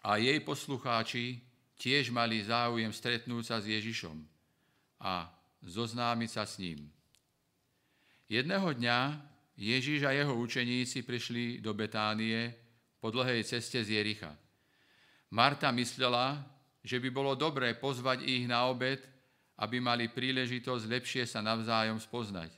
A 0.00 0.16
jej 0.16 0.40
poslucháči 0.40 1.44
tiež 1.76 2.12
mali 2.12 2.40
záujem 2.44 2.92
stretnúť 2.92 3.44
sa 3.44 3.56
s 3.60 3.68
Ježišom 3.68 4.16
a 5.00 5.28
zoznámiť 5.64 6.30
sa 6.30 6.44
s 6.48 6.58
ním. 6.60 6.88
Jedného 8.26 8.74
dňa 8.74 8.98
Ježíš 9.56 10.04
a 10.04 10.12
jeho 10.12 10.36
učeníci 10.36 11.06
prišli 11.06 11.64
do 11.64 11.72
Betánie 11.72 12.52
po 13.00 13.08
dlhej 13.08 13.40
ceste 13.46 13.80
z 13.80 13.96
Jericha. 13.96 14.34
Marta 15.32 15.72
myslela, 15.72 16.44
že 16.84 17.00
by 17.00 17.08
bolo 17.08 17.32
dobré 17.32 17.72
pozvať 17.72 18.24
ich 18.26 18.44
na 18.44 18.68
obed, 18.68 19.00
aby 19.56 19.80
mali 19.80 20.12
príležitosť 20.12 20.84
lepšie 20.84 21.24
sa 21.24 21.40
navzájom 21.40 21.96
spoznať. 21.96 22.52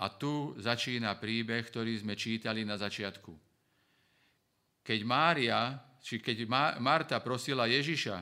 A 0.00 0.10
tu 0.10 0.56
začína 0.58 1.14
príbeh, 1.20 1.62
ktorý 1.62 1.94
sme 2.00 2.18
čítali 2.18 2.66
na 2.66 2.74
začiatku. 2.74 3.30
Keď 4.82 5.00
Mária, 5.04 5.76
či 6.00 6.18
keď 6.18 6.48
Marta 6.80 7.20
prosila 7.20 7.68
Ježiša, 7.68 8.16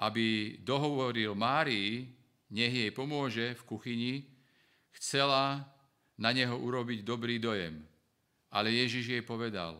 aby 0.00 0.56
dohovoril 0.62 1.36
Márii, 1.36 2.08
nech 2.50 2.72
jej 2.72 2.90
pomôže 2.90 3.54
v 3.58 3.62
kuchyni, 3.66 4.14
chcela 4.96 5.62
na 6.18 6.30
neho 6.32 6.56
urobiť 6.56 7.04
dobrý 7.04 7.38
dojem. 7.38 7.84
Ale 8.50 8.74
Ježiš 8.74 9.18
jej 9.18 9.22
povedal, 9.22 9.78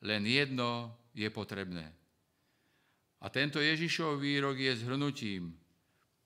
len 0.00 0.24
jedno 0.24 0.96
je 1.12 1.28
potrebné. 1.28 1.92
A 3.24 3.26
tento 3.32 3.60
Ježišov 3.60 4.20
výrok 4.20 4.56
je 4.60 4.72
zhrnutím, 4.76 5.56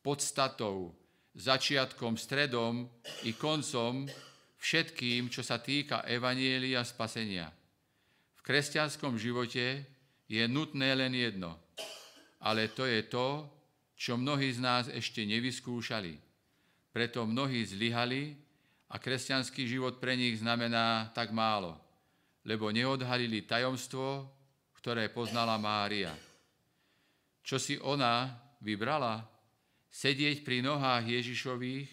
podstatou, 0.02 0.94
začiatkom, 1.38 2.18
stredom 2.18 2.90
i 3.22 3.34
koncom 3.34 4.06
všetkým, 4.58 5.30
čo 5.30 5.46
sa 5.46 5.62
týka 5.62 6.02
evanielia 6.06 6.82
spasenia. 6.82 7.50
V 8.34 8.40
kresťanskom 8.42 9.14
živote 9.14 9.97
je 10.28 10.44
nutné 10.44 10.92
len 10.92 11.16
jedno, 11.16 11.56
ale 12.38 12.68
to 12.68 12.84
je 12.84 13.00
to, 13.08 13.48
čo 13.98 14.14
mnohí 14.14 14.52
z 14.52 14.60
nás 14.60 14.84
ešte 14.92 15.24
nevyskúšali. 15.24 16.20
Preto 16.92 17.24
mnohí 17.24 17.64
zlyhali 17.64 18.36
a 18.92 19.00
kresťanský 19.00 19.66
život 19.66 19.98
pre 19.98 20.14
nich 20.14 20.38
znamená 20.38 21.10
tak 21.16 21.32
málo, 21.32 21.74
lebo 22.44 22.68
neodhalili 22.68 23.42
tajomstvo, 23.48 24.28
ktoré 24.78 25.10
poznala 25.10 25.58
Mária. 25.58 26.14
Čo 27.42 27.56
si 27.56 27.80
ona 27.80 28.28
vybrala? 28.60 29.24
Sedieť 29.88 30.44
pri 30.44 30.60
nohách 30.60 31.08
Ježišových 31.08 31.88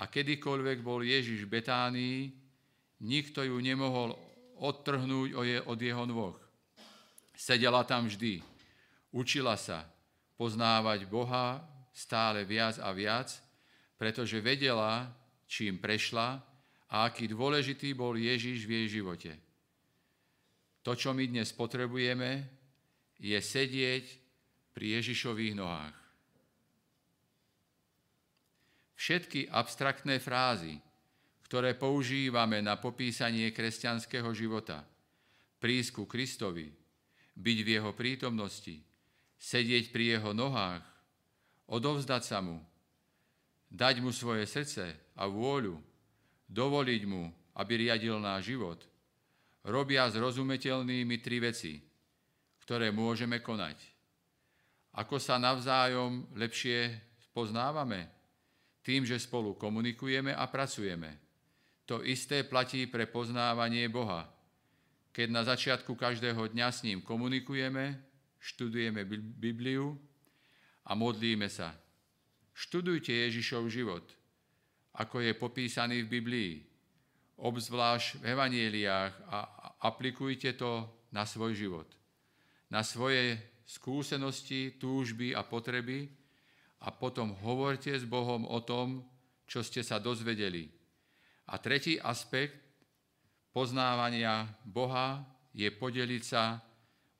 a 0.00 0.08
kedykoľvek 0.08 0.80
bol 0.80 1.04
Ježiš 1.04 1.44
v 1.44 1.52
Betánii, 1.60 2.18
nikto 3.04 3.44
ju 3.44 3.60
nemohol 3.60 4.16
odtrhnúť 4.56 5.36
od 5.68 5.78
jeho 5.78 6.04
nôh. 6.08 6.45
Sedela 7.36 7.84
tam 7.84 8.08
vždy, 8.08 8.40
učila 9.12 9.60
sa 9.60 9.84
poznávať 10.40 11.04
Boha 11.04 11.60
stále 11.92 12.48
viac 12.48 12.80
a 12.80 12.92
viac, 12.96 13.28
pretože 14.00 14.40
vedela, 14.40 15.12
čím 15.44 15.76
prešla 15.76 16.40
a 16.88 17.04
aký 17.04 17.28
dôležitý 17.28 17.92
bol 17.92 18.16
Ježiš 18.16 18.64
v 18.64 18.80
jej 18.80 18.86
živote. 19.00 19.32
To, 20.84 20.96
čo 20.96 21.12
my 21.12 21.28
dnes 21.28 21.52
potrebujeme, 21.52 22.48
je 23.20 23.36
sedieť 23.36 24.04
pri 24.76 25.00
Ježišových 25.00 25.54
nohách. 25.56 25.96
Všetky 28.96 29.52
abstraktné 29.52 30.20
frázy, 30.20 30.80
ktoré 31.44 31.76
používame 31.76 32.64
na 32.64 32.80
popísanie 32.80 33.52
kresťanského 33.52 34.28
života, 34.32 34.84
prísku 35.60 36.08
Kristovi, 36.08 36.85
byť 37.36 37.58
v 37.62 37.68
jeho 37.76 37.92
prítomnosti, 37.92 38.80
sedieť 39.36 39.92
pri 39.92 40.16
jeho 40.16 40.32
nohách, 40.32 40.82
odovzdať 41.68 42.22
sa 42.24 42.40
mu, 42.40 42.58
dať 43.68 44.00
mu 44.00 44.10
svoje 44.10 44.48
srdce 44.48 44.96
a 45.12 45.28
vôľu, 45.28 45.76
dovoliť 46.48 47.02
mu, 47.04 47.28
aby 47.60 47.88
riadil 47.88 48.16
náš 48.16 48.56
život, 48.56 48.80
robia 49.66 50.08
zrozumiteľnými 50.08 51.16
tri 51.20 51.38
veci, 51.42 51.82
ktoré 52.64 52.88
môžeme 52.90 53.44
konať. 53.44 53.76
Ako 54.96 55.20
sa 55.20 55.36
navzájom 55.36 56.32
lepšie 56.32 56.96
poznávame? 57.36 58.08
Tým, 58.80 59.04
že 59.04 59.20
spolu 59.20 59.58
komunikujeme 59.58 60.32
a 60.32 60.46
pracujeme. 60.48 61.18
To 61.90 62.00
isté 62.06 62.46
platí 62.46 62.86
pre 62.86 63.04
poznávanie 63.04 63.90
Boha. 63.90 64.35
Keď 65.16 65.28
na 65.32 65.40
začiatku 65.40 65.96
každého 65.96 66.52
dňa 66.52 66.68
s 66.68 66.84
ním 66.84 67.00
komunikujeme, 67.00 67.96
študujeme 68.36 69.08
Bibliu 69.40 69.96
a 70.84 70.92
modlíme 70.92 71.48
sa 71.48 71.72
Študujte 72.56 73.12
Ježišov 73.12 73.68
život, 73.68 74.04
ako 74.96 75.20
je 75.20 75.32
popísaný 75.36 76.04
v 76.04 76.12
Biblii, 76.20 76.52
obzvlášť 77.36 78.20
v 78.20 78.32
evanieliách 78.32 79.12
a 79.28 79.38
aplikujte 79.84 80.56
to 80.56 80.88
na 81.12 81.28
svoj 81.28 81.52
život, 81.52 81.88
na 82.72 82.80
svoje 82.80 83.36
skúsenosti, 83.68 84.80
túžby 84.80 85.36
a 85.36 85.44
potreby 85.44 86.08
a 86.80 86.88
potom 86.92 87.36
hovorte 87.44 87.92
s 87.92 88.08
Bohom 88.08 88.48
o 88.48 88.60
tom, 88.64 89.04
čo 89.44 89.60
ste 89.60 89.84
sa 89.84 90.00
dozvedeli. 90.00 90.72
A 91.52 91.60
tretí 91.60 92.00
aspekt 92.00 92.65
poznávania 93.56 94.44
Boha 94.68 95.24
je 95.56 95.72
podeliť 95.72 96.20
sa 96.20 96.60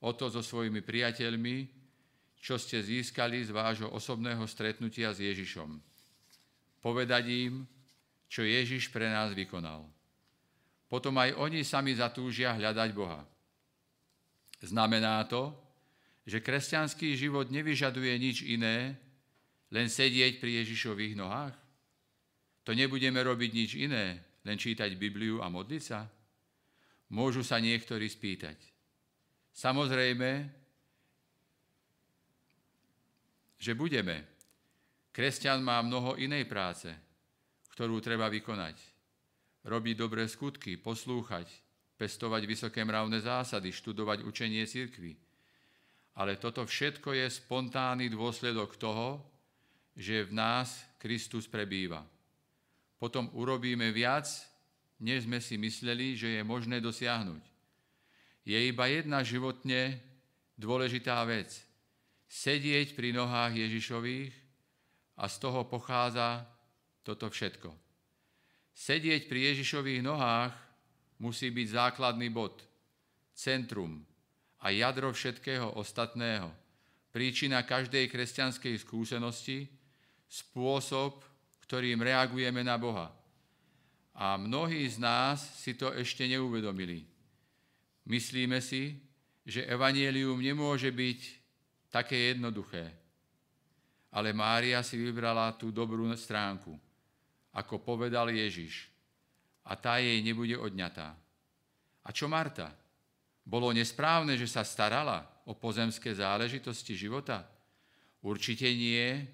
o 0.05 0.13
to 0.13 0.29
so 0.29 0.45
svojimi 0.45 0.85
priateľmi, 0.85 1.65
čo 2.37 2.61
ste 2.61 2.77
získali 2.85 3.41
z 3.41 3.49
vášho 3.49 3.89
osobného 3.89 4.45
stretnutia 4.45 5.09
s 5.09 5.17
Ježišom. 5.17 5.81
Povedať 6.77 7.25
im, 7.33 7.65
čo 8.29 8.45
Ježiš 8.45 8.93
pre 8.93 9.09
nás 9.09 9.33
vykonal. 9.33 9.89
Potom 10.85 11.17
aj 11.17 11.33
oni 11.41 11.65
sami 11.65 11.97
zatúžia 11.97 12.53
hľadať 12.53 12.89
Boha. 12.93 13.25
Znamená 14.61 15.25
to, 15.25 15.57
že 16.21 16.45
kresťanský 16.45 17.17
život 17.17 17.49
nevyžaduje 17.49 18.13
nič 18.21 18.45
iné, 18.45 18.93
len 19.73 19.89
sedieť 19.89 20.37
pri 20.37 20.61
Ježišových 20.61 21.17
nohách? 21.17 21.57
To 22.61 22.77
nebudeme 22.77 23.17
robiť 23.25 23.51
nič 23.57 23.71
iné, 23.73 24.21
len 24.45 24.55
čítať 24.55 24.93
Bibliu 24.93 25.41
a 25.41 25.49
modliť 25.49 25.81
sa? 25.81 26.05
Môžu 27.07 27.43
sa 27.43 27.63
niektorí 27.63 28.07
spýtať. 28.11 28.59
Samozrejme, 29.55 30.29
že 33.57 33.73
budeme. 33.73 34.27
Kresťan 35.09 35.65
má 35.65 35.81
mnoho 35.81 36.13
inej 36.19 36.45
práce, 36.45 36.93
ktorú 37.73 37.97
treba 38.03 38.29
vykonať. 38.29 38.77
Robiť 39.65 39.95
dobré 39.97 40.29
skutky, 40.29 40.77
poslúchať, 40.77 41.49
pestovať 41.97 42.45
vysoké 42.45 42.85
mravné 42.85 43.17
zásady, 43.17 43.73
študovať 43.73 44.21
učenie 44.21 44.61
cirkvy. 44.69 45.17
Ale 46.21 46.37
toto 46.37 46.61
všetko 46.65 47.17
je 47.17 47.25
spontánny 47.29 48.13
dôsledok 48.13 48.77
toho, 48.77 49.25
že 49.97 50.29
v 50.29 50.37
nás 50.37 50.85
Kristus 51.01 51.49
prebýva. 51.49 52.05
Potom 52.97 53.33
urobíme 53.33 53.89
viac, 53.89 54.29
než 54.97 55.29
sme 55.29 55.37
si 55.37 55.57
mysleli, 55.57 56.17
že 56.17 56.39
je 56.39 56.41
možné 56.41 56.81
dosiahnuť. 56.81 57.43
Je 58.47 58.57
iba 58.57 58.85
jedna 58.89 59.21
životne 59.21 59.99
dôležitá 60.57 61.21
vec. 61.27 61.53
Sedieť 62.27 62.97
pri 62.97 63.13
nohách 63.13 63.55
Ježišových 63.55 64.33
a 65.17 65.25
z 65.29 65.35
toho 65.39 65.63
pochádza 65.67 66.43
toto 67.05 67.31
všetko. 67.31 67.71
Sedieť 68.77 69.25
pri 69.25 69.53
Ježišových 69.53 70.05
nohách 70.05 70.53
musí 71.17 71.49
byť 71.49 71.67
základný 71.73 72.29
bod, 72.29 72.61
centrum 73.33 74.05
a 74.61 74.69
jadro 74.69 75.09
všetkého 75.13 75.77
ostatného, 75.77 76.53
príčina 77.09 77.65
každej 77.65 78.05
kresťanskej 78.09 78.75
skúsenosti, 78.77 79.65
spôsob, 80.29 81.25
ktorým 81.65 82.03
reagujeme 82.03 82.61
na 82.61 82.77
Boha. 82.77 83.16
A 84.17 84.33
mnohí 84.33 84.81
z 84.89 84.97
nás 84.97 85.37
si 85.61 85.77
to 85.77 85.93
ešte 85.93 86.25
neuvedomili. 86.25 87.05
Myslíme 88.09 88.57
si, 88.65 88.97
že 89.45 89.69
evanielium 89.69 90.41
nemôže 90.41 90.89
byť 90.89 91.19
také 91.93 92.33
jednoduché. 92.33 92.89
Ale 94.09 94.33
Mária 94.33 94.81
si 94.81 94.97
vybrala 94.97 95.53
tú 95.53 95.69
dobrú 95.69 96.09
stránku, 96.17 96.73
ako 97.53 97.77
povedal 97.77 98.33
Ježiš. 98.33 98.89
A 99.69 99.77
tá 99.77 100.01
jej 100.01 100.17
nebude 100.25 100.57
odňatá. 100.57 101.13
A 102.01 102.09
čo 102.09 102.25
Marta? 102.25 102.73
Bolo 103.45 103.69
nesprávne, 103.69 104.33
že 104.33 104.49
sa 104.49 104.65
starala 104.65 105.23
o 105.45 105.53
pozemské 105.53 106.15
záležitosti 106.15 106.97
života? 106.97 107.45
Určite 108.23 108.65
nie. 108.73 109.27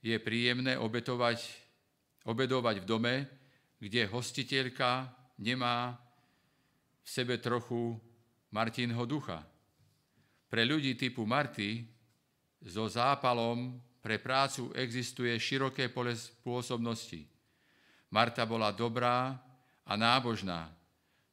Je 0.00 0.16
príjemné 0.16 0.80
obetovať, 0.80 1.44
obedovať 2.24 2.82
v 2.82 2.88
dome, 2.88 3.14
kde 3.80 4.04
hostiteľka 4.12 5.08
nemá 5.40 5.96
v 7.00 7.08
sebe 7.08 7.40
trochu 7.40 7.96
Martinho 8.52 9.08
ducha. 9.08 9.40
Pre 10.52 10.62
ľudí 10.68 11.00
typu 11.00 11.24
Marty 11.24 11.88
so 12.60 12.84
zápalom 12.84 13.80
pre 14.04 14.20
prácu 14.20 14.68
existuje 14.76 15.32
široké 15.40 15.88
pole 15.88 16.12
spôsobnosti. 16.12 17.24
Marta 18.12 18.44
bola 18.44 18.68
dobrá 18.74 19.38
a 19.86 19.92
nábožná. 19.96 20.68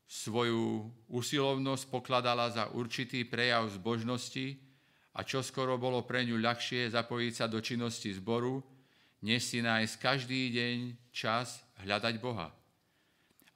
Svoju 0.07 0.87
usilovnosť 1.11 1.83
pokladala 1.91 2.47
za 2.47 2.71
určitý 2.71 3.27
prejav 3.27 3.67
zbožnosti 3.67 4.55
a 5.11 5.19
čoskoro 5.25 5.75
bolo 5.75 6.07
pre 6.07 6.23
ňu 6.23 6.39
ľahšie 6.39 6.95
zapojiť 6.95 7.33
sa 7.33 7.45
do 7.51 7.59
činnosti 7.59 8.15
zboru, 8.15 8.63
než 9.19 9.43
si 9.43 9.59
nájsť 9.59 9.93
každý 9.99 10.47
deň 10.53 10.77
čas 11.11 11.66
hľadať 11.81 12.15
Boha. 12.21 12.49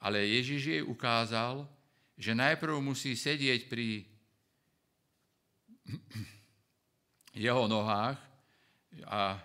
Ale 0.02 0.26
Ježiš 0.26 0.62
jej 0.66 0.84
ukázal, 0.84 1.70
že 2.18 2.38
najprv 2.38 2.82
musí 2.82 3.14
sedieť 3.14 3.70
pri 3.70 4.06
jeho 7.34 7.66
nohách 7.66 8.18
a 9.08 9.40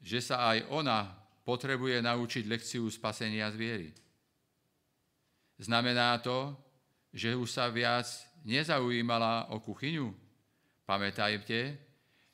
že 0.00 0.22
sa 0.22 0.54
aj 0.54 0.68
ona 0.70 1.10
potrebuje 1.42 1.98
naučiť 2.02 2.44
lekciu 2.46 2.86
spasenia 2.92 3.50
zviery. 3.50 3.90
Znamená 5.58 6.20
to, 6.20 6.54
že 7.10 7.32
už 7.32 7.48
sa 7.48 7.72
viac 7.72 8.06
nezaujímala 8.44 9.50
o 9.50 9.58
kuchyňu? 9.58 10.12
Pamätajte, 10.86 11.80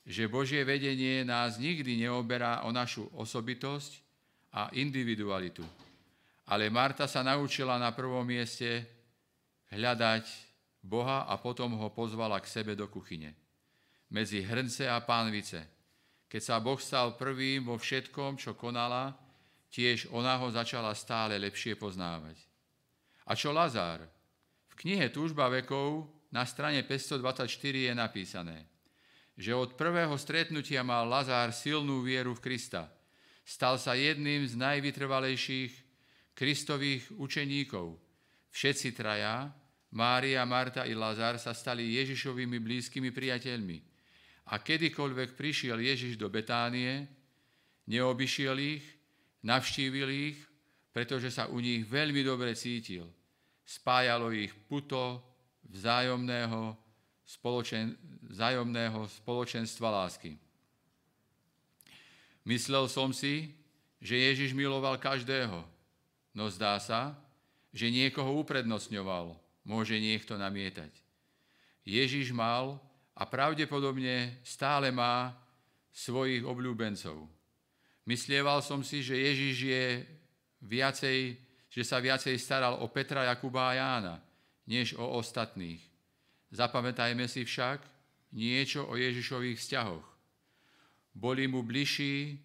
že 0.03 0.29
Božie 0.29 0.66
vedenie 0.66 1.23
nás 1.23 1.57
nikdy 1.57 2.03
neoberá 2.05 2.66
o 2.66 2.75
našu 2.75 3.07
osobitosť 3.14 4.01
a 4.52 4.68
individualitu. 4.76 5.64
Ale 6.52 6.68
Marta 6.68 7.08
sa 7.08 7.24
naučila 7.24 7.80
na 7.80 7.90
prvom 7.96 8.24
mieste 8.26 8.84
hľadať 9.72 10.24
Boha 10.82 11.24
a 11.24 11.38
potom 11.40 11.72
ho 11.78 11.88
pozvala 11.94 12.42
k 12.42 12.50
sebe 12.50 12.76
do 12.76 12.90
kuchyne. 12.90 13.32
Medzi 14.12 14.44
hrnce 14.44 14.90
a 14.90 15.00
pánvice. 15.00 15.64
Keď 16.28 16.42
sa 16.42 16.60
Boh 16.60 16.76
stal 16.76 17.16
prvým 17.16 17.64
vo 17.64 17.80
všetkom, 17.80 18.36
čo 18.36 18.52
konala, 18.58 19.16
tiež 19.72 20.12
ona 20.12 20.36
ho 20.36 20.52
začala 20.52 20.92
stále 20.92 21.40
lepšie 21.40 21.80
poznávať. 21.80 22.36
A 23.24 23.32
čo 23.32 23.54
Lazár? 23.54 24.04
V 24.68 24.74
knihe 24.76 25.08
Túžba 25.08 25.48
vekov 25.48 26.08
na 26.32 26.44
strane 26.44 26.84
524 26.84 27.48
je 27.88 27.92
napísané, 27.92 28.58
že 29.36 29.52
od 29.56 29.76
prvého 29.76 30.12
stretnutia 30.16 30.84
mal 30.84 31.08
Lazár 31.08 31.52
silnú 31.52 32.04
vieru 32.04 32.36
v 32.36 32.44
Krista. 32.44 32.88
Stal 33.42 33.78
sa 33.78 33.98
jedným 33.98 34.46
z 34.46 34.55
najvytrvalejších 34.55 35.72
Kristových 36.33 37.11
učeníkov. 37.18 37.98
Všetci 38.52 38.94
traja 38.94 39.50
Mária, 39.92 40.44
Marta 40.48 40.88
i 40.88 40.96
Lazar 40.96 41.37
sa 41.37 41.52
stali 41.52 41.92
Ježišovými 42.00 42.57
blízkymi 42.62 43.12
priateľmi. 43.12 43.78
A 44.52 44.59
kedykoľvek 44.59 45.37
prišiel 45.37 45.78
Ježiš 45.78 46.16
do 46.16 46.33
Betánie, 46.33 47.07
neobyšiel 47.87 48.57
ich, 48.59 48.85
navštívil 49.44 50.09
ich, 50.11 50.38
pretože 50.92 51.33
sa 51.33 51.48
u 51.48 51.61
nich 51.61 51.85
veľmi 51.85 52.24
dobre 52.24 52.57
cítil. 52.57 53.09
Spájalo 53.62 54.33
ich 54.33 54.52
puto 54.66 55.22
vzájomného, 55.68 56.76
spoločen, 57.24 57.96
vzájomného 58.28 59.09
spoločenstva 59.09 59.88
lásky. 59.88 60.37
Myslel 62.42 62.90
som 62.90 63.14
si, 63.14 63.55
že 64.02 64.18
Ježiš 64.18 64.50
miloval 64.50 64.98
každého, 64.98 65.62
no 66.35 66.50
zdá 66.50 66.74
sa, 66.83 67.14
že 67.70 67.88
niekoho 67.88 68.42
uprednostňoval, 68.42 69.38
môže 69.62 69.94
niekto 69.96 70.35
namietať. 70.35 70.90
Ježiš 71.87 72.35
mal 72.35 72.83
a 73.14 73.22
pravdepodobne 73.26 74.42
stále 74.42 74.90
má 74.90 75.38
svojich 75.94 76.42
obľúbencov. 76.42 77.31
Myslieval 78.02 78.59
som 78.64 78.83
si, 78.83 79.07
že 79.07 79.14
Ježiš 79.14 79.57
je 79.62 79.87
viacej, 80.66 81.38
že 81.70 81.83
sa 81.87 82.02
viacej 82.02 82.35
staral 82.38 82.83
o 82.83 82.90
Petra, 82.90 83.31
Jakuba 83.31 83.70
a 83.70 83.76
Jána, 83.78 84.16
než 84.66 84.98
o 84.98 85.07
ostatných. 85.18 85.83
Zapamätajme 86.50 87.31
si 87.31 87.46
však 87.46 87.81
niečo 88.35 88.85
o 88.90 88.98
Ježišových 88.98 89.59
vzťahoch. 89.62 90.12
Boli 91.12 91.44
mu 91.46 91.61
bližší 91.62 92.40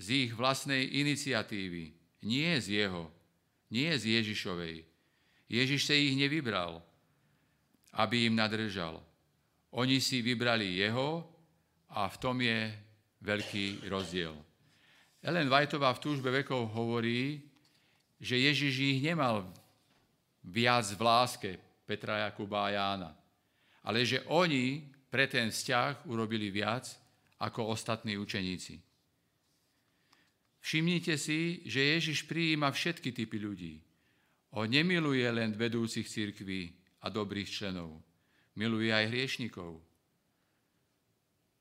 z 0.00 0.06
ich 0.26 0.30
vlastnej 0.32 0.86
iniciatívy, 1.04 1.92
nie 2.24 2.50
z 2.62 2.86
jeho, 2.86 3.10
nie 3.68 3.90
z 3.98 4.22
Ježišovej. 4.22 4.86
Ježiš 5.50 5.90
sa 5.90 5.94
ich 5.98 6.14
nevybral, 6.14 6.80
aby 7.92 8.30
im 8.30 8.38
nadržal. 8.38 9.02
Oni 9.74 9.98
si 9.98 10.22
vybrali 10.22 10.78
jeho 10.78 11.26
a 11.90 12.06
v 12.06 12.16
tom 12.22 12.38
je 12.38 12.70
veľký 13.22 13.90
rozdiel. 13.90 14.34
Ellen 15.20 15.52
Whiteová 15.52 15.92
v 15.92 16.02
túžbe 16.02 16.32
vekov 16.32 16.72
hovorí, 16.72 17.44
že 18.16 18.40
Ježiš 18.40 18.74
ich 18.80 19.00
nemal 19.04 19.44
viac 20.40 20.88
v 20.88 21.00
láske 21.00 21.50
Petra, 21.84 22.24
Jakuba 22.24 22.68
a 22.68 22.72
Jána, 22.72 23.10
ale 23.84 24.06
že 24.06 24.24
oni 24.30 24.86
pre 25.10 25.26
ten 25.26 25.50
vzťah 25.50 26.06
urobili 26.06 26.54
viac 26.54 26.86
ako 27.42 27.74
ostatní 27.74 28.14
učeníci. 28.14 28.78
Všimnite 30.60 31.16
si, 31.18 31.66
že 31.66 31.98
Ježiš 31.98 32.28
prijíma 32.28 32.70
všetky 32.70 33.10
typy 33.10 33.38
ľudí. 33.40 33.74
On 34.54 34.68
nemiluje 34.68 35.24
len 35.30 35.56
vedúcich 35.56 36.06
církví 36.06 36.74
a 37.02 37.08
dobrých 37.08 37.48
členov. 37.48 37.96
Miluje 38.54 38.92
aj 38.92 39.08
hriešnikov. 39.08 39.80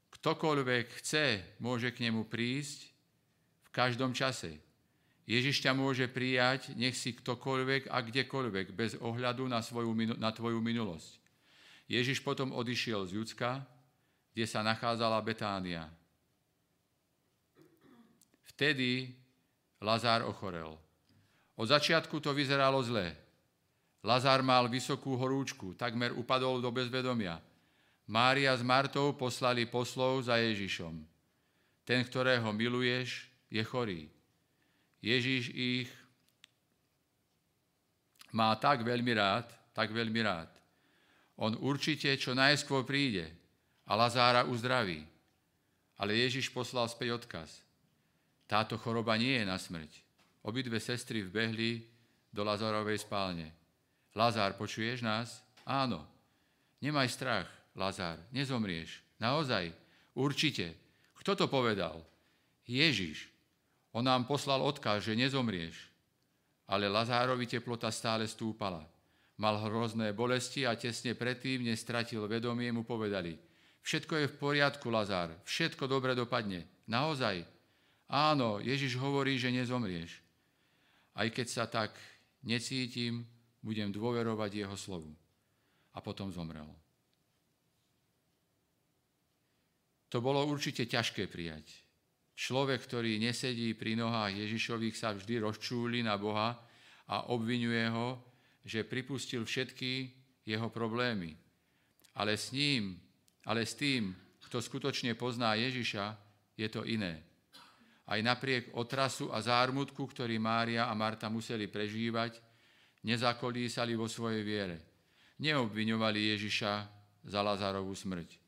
Ktokoľvek 0.09 0.99
chce, 0.99 1.55
môže 1.63 1.95
k 1.95 2.09
nemu 2.09 2.27
prísť 2.27 2.91
v 3.65 3.69
každom 3.71 4.11
čase. 4.11 4.59
Ježiš 5.29 5.61
ťa 5.61 5.77
môže 5.77 6.09
prijať, 6.09 6.73
nech 6.73 6.97
si 6.97 7.13
ktokoľvek 7.13 7.93
a 7.93 8.01
kdekoľvek, 8.01 8.73
bez 8.73 8.97
ohľadu 8.97 9.45
na, 9.45 9.61
svoju, 9.61 9.93
na 10.17 10.33
tvoju 10.33 10.57
minulosť. 10.59 11.28
Ježiš 11.89 12.21
potom 12.21 12.53
odišiel 12.53 13.09
z 13.09 13.17
Judska, 13.17 13.65
kde 14.31 14.45
sa 14.45 14.61
nachádzala 14.61 15.17
Betánia. 15.25 15.89
Vtedy 18.53 19.09
Lazár 19.81 20.27
ochorel. 20.27 20.77
Od 21.57 21.67
začiatku 21.67 22.21
to 22.21 22.35
vyzeralo 22.35 22.79
zle. 22.85 23.15
Lazár 24.03 24.45
mal 24.45 24.67
vysokú 24.71 25.15
horúčku, 25.15 25.75
takmer 25.75 26.15
upadol 26.15 26.63
do 26.63 26.71
bezvedomia. 26.71 27.41
Mária 28.07 28.55
s 28.55 28.63
Martou 28.63 29.11
poslali 29.15 29.67
poslov 29.67 30.27
za 30.27 30.39
Ježišom. 30.39 31.03
Ten, 31.83 32.05
ktorého 32.05 32.47
miluješ, 32.53 33.27
je 33.49 33.63
chorý. 33.65 34.07
Ježiš 35.01 35.51
ich 35.55 35.89
má 38.29 38.53
tak 38.59 38.85
veľmi 38.85 39.13
rád, 39.15 39.49
tak 39.73 39.89
veľmi 39.89 40.21
rád. 40.21 40.58
On 41.39 41.55
určite 41.63 42.11
čo 42.19 42.35
najskôr 42.35 42.83
príde 42.83 43.31
a 43.87 43.95
Lazára 43.95 44.43
uzdraví. 44.43 45.07
Ale 45.95 46.15
Ježiš 46.15 46.51
poslal 46.51 46.91
späť 46.91 47.23
odkaz. 47.23 47.63
Táto 48.43 48.75
choroba 48.75 49.15
nie 49.15 49.39
je 49.39 49.45
na 49.47 49.55
smrť. 49.55 49.91
Obidve 50.43 50.83
sestry 50.83 51.23
vbehli 51.23 51.83
do 52.31 52.43
Lazárovej 52.43 53.03
spálne. 53.03 53.51
Lazár, 54.15 54.59
počuješ 54.59 54.99
nás? 54.99 55.39
Áno. 55.63 56.03
Nemaj 56.83 57.11
strach, 57.11 57.47
Lazár, 57.75 58.19
nezomrieš. 58.35 58.99
Naozaj, 59.19 59.71
určite. 60.15 60.75
Kto 61.19 61.35
to 61.35 61.45
povedal? 61.51 61.99
Ježiš. 62.67 63.27
On 63.95 64.03
nám 64.03 64.27
poslal 64.27 64.59
odkaz, 64.63 65.07
že 65.07 65.15
nezomrieš. 65.15 65.75
Ale 66.67 66.91
Lazárovi 66.91 67.47
teplota 67.47 67.91
stále 67.91 68.27
stúpala. 68.27 68.83
Mal 69.39 69.55
hrozné 69.63 70.11
bolesti 70.11 70.67
a 70.67 70.75
tesne 70.75 71.15
predtým, 71.15 71.63
než 71.63 71.87
vedomie, 72.27 72.69
mu 72.75 72.83
povedali 72.83 73.39
Všetko 73.79 74.13
je 74.15 74.27
v 74.27 74.35
poriadku, 74.35 74.91
Lazár, 74.91 75.31
všetko 75.47 75.87
dobre 75.87 76.11
dopadne. 76.13 76.67
Naozaj. 76.91 77.41
Áno, 78.11 78.59
Ježiš 78.59 78.99
hovorí, 78.99 79.39
že 79.39 79.53
nezomrieš. 79.53 80.19
Aj 81.15 81.27
keď 81.31 81.47
sa 81.47 81.65
tak 81.65 81.95
necítim, 82.43 83.23
budem 83.63 83.89
dôverovať 83.89 84.51
jeho 84.65 84.75
slovu. 84.75 85.09
A 85.95 86.03
potom 86.03 86.29
zomrel. 86.29 86.67
To 90.09 90.21
bolo 90.21 90.41
určite 90.45 90.89
ťažké 90.89 91.29
prijať. 91.29 91.69
Človek, 92.33 92.81
ktorý 92.81 93.19
nesedí 93.21 93.75
pri 93.77 93.93
nohách 93.93 94.31
Ježišových, 94.31 94.95
sa 94.97 95.13
vždy 95.13 95.43
rozčúli 95.43 96.01
na 96.01 96.17
Boha 96.17 96.55
a 97.05 97.29
obvinuje 97.29 97.89
ho, 97.89 98.17
že 98.65 98.87
pripustil 98.87 99.45
všetky 99.45 100.11
jeho 100.45 100.67
problémy. 100.69 101.37
Ale 102.15 102.35
s 102.35 102.51
ním, 102.51 102.99
ale 103.45 103.63
s 103.63 103.77
tým, 103.77 104.11
kto 104.49 104.59
skutočne 104.59 105.13
pozná 105.13 105.53
Ježiša, 105.55 106.17
je 106.57 106.67
to 106.67 106.83
iné. 106.83 107.23
Aj 108.09 108.19
napriek 108.19 108.73
otrasu 108.73 109.29
a 109.29 109.39
zármutku, 109.39 110.09
ktorý 110.09 110.41
Mária 110.41 110.89
a 110.89 110.93
Marta 110.97 111.29
museli 111.29 111.69
prežívať, 111.69 112.41
nezakolísali 113.05 113.93
vo 113.93 114.09
svojej 114.09 114.41
viere. 114.41 114.77
Neobviňovali 115.39 116.35
Ježiša 116.35 116.73
za 117.29 117.39
Lazarovú 117.45 117.93
smrť. 117.95 118.41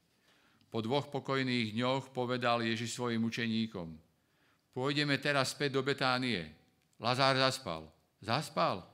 Po 0.72 0.82
dvoch 0.82 1.08
pokojných 1.14 1.78
dňoch 1.78 2.12
povedal 2.12 2.66
Ježiš 2.66 2.96
svojim 2.98 3.22
učeníkom, 3.24 3.96
pôjdeme 4.74 5.16
teraz 5.22 5.54
späť 5.56 5.80
do 5.80 5.82
Betánie. 5.84 6.48
Lazár 7.00 7.38
zaspal. 7.38 7.88
Zaspal? 8.20 8.91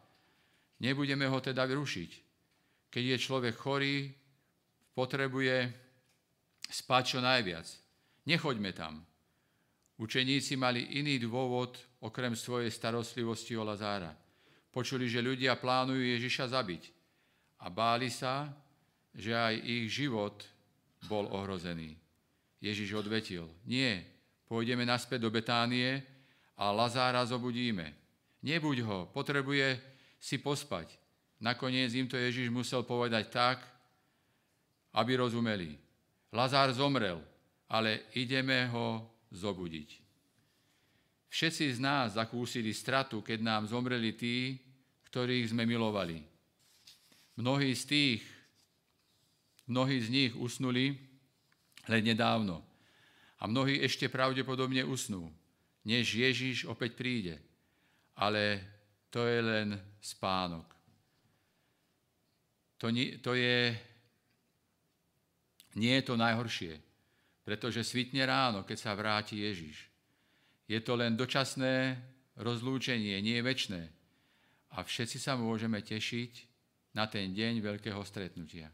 Nebudeme 0.78 1.26
ho 1.26 1.40
teda 1.42 1.66
vyrušiť. 1.66 2.12
Keď 2.94 3.04
je 3.04 3.18
človek 3.18 3.56
chorý, 3.58 4.14
potrebuje 4.94 5.70
spať 6.70 7.04
čo 7.06 7.20
najviac. 7.22 7.68
Nechoďme 8.28 8.72
tam. 8.74 9.02
Učeníci 9.98 10.54
mali 10.60 11.02
iný 11.02 11.18
dôvod 11.18 11.78
okrem 12.06 12.38
svojej 12.38 12.70
starostlivosti 12.70 13.58
o 13.58 13.66
Lazára. 13.66 14.14
Počuli, 14.70 15.10
že 15.10 15.26
ľudia 15.26 15.58
plánujú 15.58 15.98
Ježiša 15.98 16.54
zabiť 16.54 16.84
a 17.66 17.74
báli 17.74 18.14
sa, 18.14 18.46
že 19.10 19.34
aj 19.34 19.58
ich 19.58 19.90
život 19.90 20.46
bol 21.10 21.26
ohrozený. 21.34 21.98
Ježiš 22.62 22.94
odvetil, 22.94 23.50
nie, 23.66 24.06
pôjdeme 24.46 24.86
naspäť 24.86 25.26
do 25.26 25.34
Betánie 25.34 26.06
a 26.54 26.70
Lazára 26.70 27.26
zobudíme. 27.26 27.94
Nebuď 28.46 28.78
ho, 28.86 29.00
potrebuje 29.10 29.97
si 30.28 30.44
pospať. 30.44 30.92
Nakoniec 31.40 31.96
im 31.96 32.12
to 32.12 32.20
Ježiš 32.20 32.52
musel 32.52 32.84
povedať 32.84 33.32
tak, 33.32 33.64
aby 35.00 35.16
rozumeli. 35.16 35.80
Lazár 36.36 36.76
zomrel, 36.76 37.24
ale 37.72 38.12
ideme 38.12 38.68
ho 38.68 39.08
zobudiť. 39.32 39.90
Všetci 41.32 41.66
z 41.72 41.80
nás 41.80 42.20
zakúsili 42.20 42.76
stratu, 42.76 43.24
keď 43.24 43.40
nám 43.40 43.64
zomreli 43.72 44.12
tí, 44.20 44.60
ktorých 45.08 45.56
sme 45.56 45.64
milovali. 45.64 46.20
Mnohí 47.40 47.72
z 47.72 47.84
tých, 47.88 48.22
Mnohí 49.68 50.00
z 50.00 50.08
nich 50.08 50.32
usnuli 50.32 50.96
len 51.92 52.04
nedávno 52.08 52.64
a 53.36 53.52
mnohí 53.52 53.84
ešte 53.84 54.08
pravdepodobne 54.08 54.80
usnú, 54.88 55.28
než 55.84 56.16
Ježiš 56.16 56.64
opäť 56.72 56.96
príde. 56.96 57.36
Ale 58.16 58.64
to 59.10 59.24
je 59.24 59.40
len 59.42 59.80
spánok. 60.02 60.68
To, 62.78 62.94
nie, 62.94 63.18
to 63.18 63.34
je, 63.34 63.74
nie 65.82 65.94
je 65.98 66.04
to 66.06 66.14
najhoršie, 66.14 66.78
pretože 67.42 67.88
svitne 67.88 68.22
ráno, 68.28 68.62
keď 68.62 68.78
sa 68.78 68.94
vráti 68.94 69.42
Ježiš. 69.42 69.90
Je 70.70 70.78
to 70.84 70.94
len 70.94 71.18
dočasné 71.18 71.98
rozlúčenie, 72.38 73.18
nie 73.24 73.40
väčšné. 73.42 73.82
A 74.78 74.84
všetci 74.84 75.18
sa 75.18 75.34
môžeme 75.40 75.82
tešiť 75.82 76.32
na 76.94 77.10
ten 77.10 77.34
deň 77.34 77.64
veľkého 77.64 78.02
stretnutia. 78.06 78.70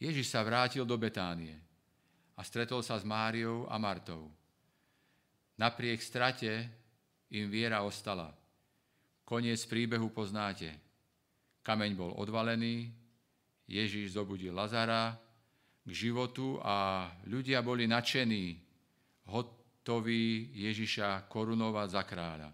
Ježiš 0.00 0.32
sa 0.32 0.44
vrátil 0.44 0.84
do 0.84 0.96
Betánie 0.96 1.56
a 2.36 2.40
stretol 2.40 2.80
sa 2.80 2.96
s 2.96 3.04
Máriou 3.04 3.68
a 3.68 3.76
Martou. 3.76 4.28
Napriek 5.60 6.00
strate 6.00 6.68
im 7.28 7.52
viera 7.52 7.84
ostala. 7.84 8.39
Koniec 9.30 9.62
príbehu 9.70 10.10
poznáte. 10.10 10.74
Kameň 11.62 11.92
bol 11.94 12.10
odvalený, 12.18 12.90
Ježiš 13.70 14.18
zobudil 14.18 14.50
Lazara 14.50 15.14
k 15.86 15.90
životu 15.94 16.58
a 16.58 17.06
ľudia 17.30 17.62
boli 17.62 17.86
nadšení, 17.86 18.58
hotoví 19.30 20.50
Ježiša 20.50 21.30
korunovať 21.30 21.88
za 21.94 22.02
kráľa. 22.02 22.50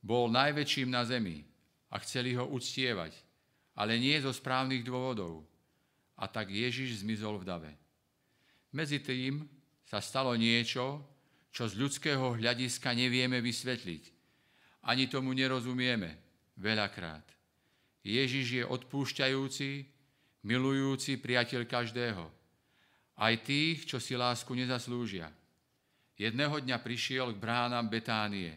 Bol 0.00 0.32
najväčším 0.32 0.88
na 0.88 1.04
zemi 1.04 1.44
a 1.92 2.00
chceli 2.00 2.32
ho 2.32 2.48
uctievať 2.48 3.28
ale 3.78 3.94
nie 3.94 4.18
zo 4.18 4.34
správnych 4.34 4.82
dôvodov. 4.82 5.46
A 6.18 6.26
tak 6.26 6.50
Ježiš 6.50 7.06
zmizol 7.06 7.38
v 7.38 7.46
dave. 7.46 7.72
Medzi 8.74 8.98
tým 8.98 9.46
sa 9.86 10.02
stalo 10.02 10.34
niečo, 10.34 10.98
čo 11.52 11.66
z 11.66 11.74
ľudského 11.76 12.36
hľadiska 12.38 12.92
nevieme 12.92 13.40
vysvetliť. 13.40 14.04
Ani 14.88 15.10
tomu 15.10 15.34
nerozumieme 15.34 16.16
veľakrát. 16.56 17.24
Ježiš 18.06 18.46
je 18.62 18.64
odpúšťajúci, 18.64 19.70
milujúci 20.46 21.18
priateľ 21.18 21.62
každého. 21.66 22.24
Aj 23.18 23.34
tých, 23.42 23.84
čo 23.84 23.98
si 23.98 24.14
lásku 24.14 24.54
nezaslúžia. 24.54 25.28
Jedného 26.18 26.62
dňa 26.62 26.78
prišiel 26.82 27.34
k 27.34 27.38
bránam 27.38 27.86
Betánie. 27.86 28.54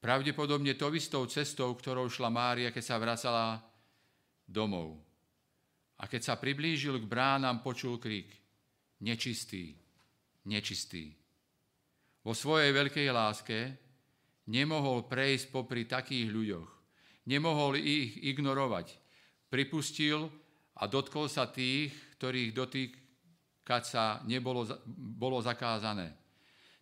Pravdepodobne 0.00 0.76
to 0.76 0.92
istou 0.92 1.24
cestou, 1.24 1.72
ktorou 1.72 2.12
šla 2.12 2.28
Mária, 2.28 2.68
keď 2.68 2.84
sa 2.84 3.00
vracala 3.00 3.60
domov. 4.44 5.00
A 5.96 6.04
keď 6.04 6.32
sa 6.32 6.34
priblížil 6.36 7.00
k 7.00 7.08
bránam, 7.08 7.64
počul 7.64 7.96
krik. 7.96 8.28
Nečistý, 9.00 9.72
nečistý. 10.44 11.23
Vo 12.24 12.32
svojej 12.32 12.72
veľkej 12.72 13.08
láske 13.12 13.58
nemohol 14.48 15.04
prejsť 15.04 15.52
popri 15.52 15.84
takých 15.84 16.32
ľuďoch. 16.32 16.70
Nemohol 17.28 17.76
ich 17.76 18.16
ignorovať. 18.24 18.96
Pripustil 19.52 20.32
a 20.80 20.88
dotkol 20.88 21.28
sa 21.28 21.52
tých, 21.52 21.92
ktorých 22.16 22.50
dotýkať 22.56 23.82
sa 23.84 24.24
nebolo, 24.24 24.64
bolo 24.96 25.36
zakázané. 25.44 26.16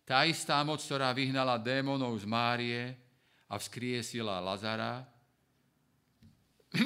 Tá 0.03 0.23
istá 0.27 0.63
moc, 0.63 0.83
ktorá 0.83 1.11
vyhnala 1.15 1.59
démonov 1.59 2.19
z 2.19 2.25
Márie 2.27 2.83
a 3.47 3.55
vzkriesila 3.59 4.43
Lazara, 4.43 5.03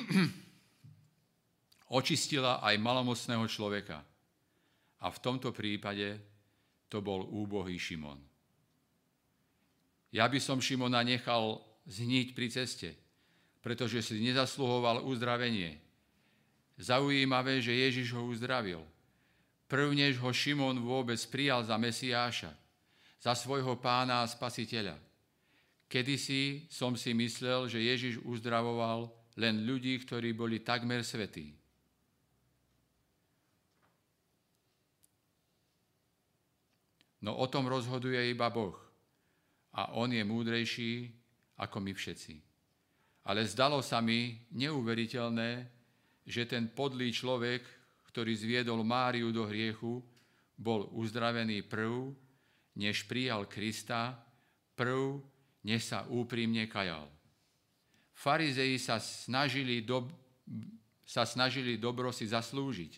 očistila 1.98 2.60
aj 2.62 2.76
malomocného 2.78 3.46
človeka. 3.48 4.04
A 5.02 5.08
v 5.14 5.22
tomto 5.22 5.54
prípade 5.54 6.20
to 6.90 7.06
bol 7.06 7.26
úbohý 7.26 7.78
Šimon. 7.80 8.27
Ja 10.12 10.26
by 10.32 10.40
som 10.40 10.64
Šimona 10.64 11.04
nechal 11.04 11.60
zhniť 11.88 12.28
pri 12.32 12.48
ceste, 12.48 12.96
pretože 13.60 14.00
si 14.04 14.24
nezasluhoval 14.24 15.04
uzdravenie. 15.04 15.80
Zaujímavé, 16.78 17.60
že 17.60 17.76
Ježiš 17.76 18.16
ho 18.16 18.24
uzdravil. 18.30 18.84
Prvnež 19.68 20.16
ho 20.24 20.32
Šimon 20.32 20.80
vôbec 20.80 21.20
prijal 21.28 21.60
za 21.66 21.76
Mesiáša, 21.76 22.56
za 23.20 23.34
svojho 23.36 23.76
pána 23.82 24.24
a 24.24 24.30
spasiteľa. 24.30 24.96
Kedysi 25.92 26.68
som 26.72 26.96
si 26.96 27.12
myslel, 27.12 27.68
že 27.68 27.84
Ježiš 27.84 28.24
uzdravoval 28.24 29.12
len 29.36 29.68
ľudí, 29.68 30.00
ktorí 30.04 30.32
boli 30.32 30.64
takmer 30.64 31.04
svetí. 31.04 31.56
No 37.20 37.36
o 37.36 37.46
tom 37.50 37.68
rozhoduje 37.68 38.32
iba 38.32 38.48
Boh. 38.48 38.87
A 39.78 39.94
On 39.94 40.10
je 40.10 40.26
múdrejší 40.26 41.14
ako 41.62 41.78
my 41.82 41.94
všetci. 41.94 42.34
Ale 43.28 43.46
zdalo 43.46 43.84
sa 43.86 44.02
mi 44.02 44.34
neuveriteľné, 44.56 45.52
že 46.26 46.50
ten 46.50 46.72
podlý 46.72 47.14
človek, 47.14 47.62
ktorý 48.10 48.34
zviedol 48.34 48.82
Máriu 48.82 49.30
do 49.30 49.46
hriechu, 49.46 50.02
bol 50.58 50.90
uzdravený 50.96 51.62
prv, 51.70 52.16
než 52.78 53.06
prijal 53.06 53.46
Krista, 53.46 54.18
prv, 54.74 55.22
než 55.66 55.86
sa 55.86 56.08
úprimne 56.10 56.66
kajal. 56.66 57.06
Farizei 58.18 58.82
sa 58.82 58.98
snažili, 58.98 59.86
do, 59.86 60.10
sa 61.06 61.22
snažili 61.28 61.78
dobro 61.78 62.10
si 62.10 62.26
zaslúžiť. 62.26 62.98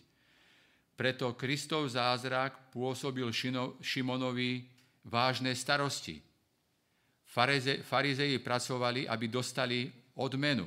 Preto 0.96 1.32
Kristov 1.36 1.88
zázrak 1.92 2.72
pôsobil 2.72 3.28
Šimonovi 3.80 4.68
vážne 5.04 5.52
starosti. 5.56 6.29
Farizei 7.30 8.42
pracovali, 8.42 9.06
aby 9.06 9.26
dostali 9.30 9.86
odmenu. 10.18 10.66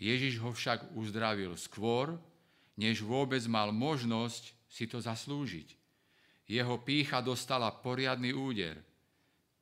Ježiš 0.00 0.40
ho 0.40 0.52
však 0.52 0.96
uzdravil 0.96 1.52
skôr, 1.60 2.16
než 2.80 3.04
vôbec 3.04 3.44
mal 3.44 3.72
možnosť 3.72 4.56
si 4.68 4.88
to 4.88 5.00
zaslúžiť. 5.00 5.76
Jeho 6.48 6.80
pícha 6.80 7.20
dostala 7.20 7.68
poriadny 7.72 8.32
úder. 8.32 8.80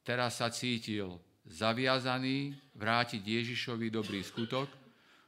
Teraz 0.06 0.38
sa 0.38 0.50
cítil 0.54 1.18
zaviazaný 1.48 2.54
vrátiť 2.78 3.22
Ježišovi 3.24 3.90
dobrý 3.90 4.20
skutok 4.22 4.68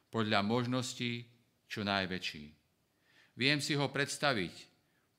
podľa 0.07 0.39
možností 0.45 1.25
čo 1.67 1.83
najväčší. 1.83 2.45
Viem 3.37 3.59
si 3.59 3.75
ho 3.75 3.91
predstaviť 3.91 4.53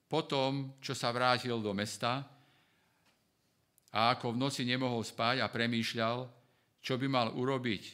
po 0.09 0.25
tom, 0.25 0.79
čo 0.81 0.97
sa 0.97 1.13
vrátil 1.13 1.61
do 1.61 1.77
mesta 1.77 2.25
a 3.95 4.13
ako 4.17 4.37
v 4.37 4.41
noci 4.41 4.63
nemohol 4.69 5.01
spať 5.05 5.41
a 5.41 5.49
premýšľal, 5.49 6.29
čo 6.83 6.95
by 7.01 7.07
mal 7.09 7.29
urobiť. 7.33 7.85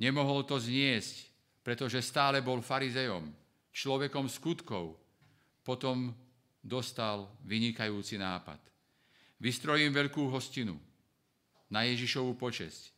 Nemohol 0.00 0.48
to 0.48 0.58
zniesť, 0.58 1.30
pretože 1.62 2.02
stále 2.02 2.42
bol 2.42 2.64
farizejom, 2.64 3.30
človekom 3.70 4.26
skutkov. 4.26 4.98
Potom 5.64 6.12
dostal 6.60 7.30
vynikajúci 7.44 8.20
nápad. 8.20 8.60
Vystrojím 9.40 9.92
veľkú 9.92 10.28
hostinu– 10.32 10.76
na 11.74 11.82
Ježišovú 11.90 12.38
počesť. 12.38 12.94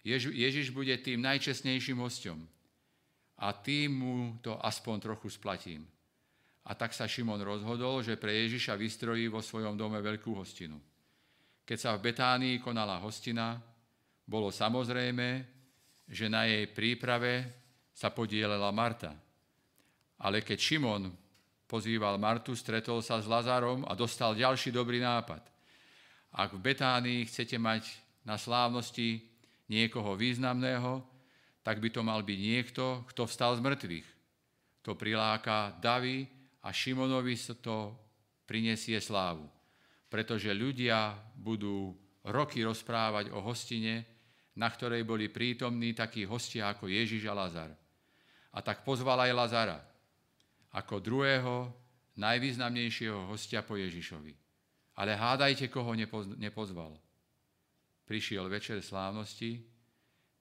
Jež, 0.00 0.32
Ježiš 0.32 0.72
bude 0.72 0.96
tým 1.00 1.20
najčestnejším 1.20 2.00
hostom 2.00 2.40
a 3.36 3.52
tým 3.52 3.92
mu 3.92 4.14
to 4.40 4.56
aspoň 4.64 5.12
trochu 5.12 5.28
splatím. 5.32 5.84
A 6.64 6.72
tak 6.72 6.96
sa 6.96 7.04
Šimon 7.04 7.40
rozhodol, 7.44 8.00
že 8.00 8.16
pre 8.16 8.32
Ježiša 8.48 8.80
vystrojí 8.80 9.28
vo 9.28 9.44
svojom 9.44 9.76
dome 9.76 10.00
veľkú 10.00 10.32
hostinu. 10.32 10.80
Keď 11.64 11.78
sa 11.80 11.96
v 11.96 12.12
Betánii 12.12 12.60
konala 12.60 13.00
hostina, 13.00 13.56
bolo 14.24 14.52
samozrejme, 14.52 15.28
že 16.04 16.28
na 16.28 16.44
jej 16.44 16.68
príprave 16.68 17.48
sa 17.92 18.12
podielala 18.12 18.68
Marta. 18.68 19.16
Ale 20.20 20.44
keď 20.44 20.58
Šimon 20.60 21.08
pozýval 21.64 22.20
Martu, 22.20 22.52
stretol 22.52 23.00
sa 23.00 23.16
s 23.20 23.26
Lazarom 23.26 23.88
a 23.88 23.96
dostal 23.96 24.36
ďalší 24.36 24.70
dobrý 24.72 25.00
nápad. 25.00 25.40
Ak 26.34 26.52
v 26.52 26.60
Betánii 26.60 27.24
chcete 27.24 27.56
mať 27.56 27.88
na 28.26 28.36
slávnosti 28.36 29.22
niekoho 29.70 30.18
významného, 30.18 31.00
tak 31.64 31.80
by 31.80 31.88
to 31.88 32.04
mal 32.04 32.20
byť 32.20 32.38
niekto, 32.40 32.84
kto 33.08 33.24
vstal 33.24 33.56
z 33.56 33.64
mŕtvych. 33.64 34.08
To 34.84 34.92
priláka 34.92 35.72
Davy 35.80 36.28
a 36.60 36.68
Šimonovi 36.68 37.40
to 37.64 37.96
prinesie 38.44 39.00
slávu. 39.00 39.53
Pretože 40.14 40.54
ľudia 40.54 41.10
budú 41.34 41.90
roky 42.30 42.62
rozprávať 42.62 43.34
o 43.34 43.42
hostine, 43.42 44.06
na 44.54 44.70
ktorej 44.70 45.02
boli 45.02 45.26
prítomní 45.26 45.90
takí 45.90 46.22
hostia 46.22 46.70
ako 46.70 46.86
Ježiš 46.86 47.26
a 47.26 47.34
Lazar. 47.34 47.74
A 48.54 48.62
tak 48.62 48.86
pozval 48.86 49.26
aj 49.26 49.34
Lazara 49.34 49.78
ako 50.70 51.02
druhého 51.02 51.74
najvýznamnejšieho 52.14 53.26
hostia 53.26 53.66
po 53.66 53.74
Ježišovi. 53.74 54.30
Ale 55.02 55.18
hádajte, 55.18 55.66
koho 55.66 55.98
nepozval 56.38 56.94
prišiel 58.04 58.46
večer 58.46 58.78
slávnosti, 58.84 59.64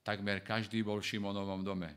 takmer 0.04 0.46
každý 0.46 0.84
bol 0.84 1.00
v 1.00 1.10
Šimonovom 1.16 1.64
dome. 1.64 1.90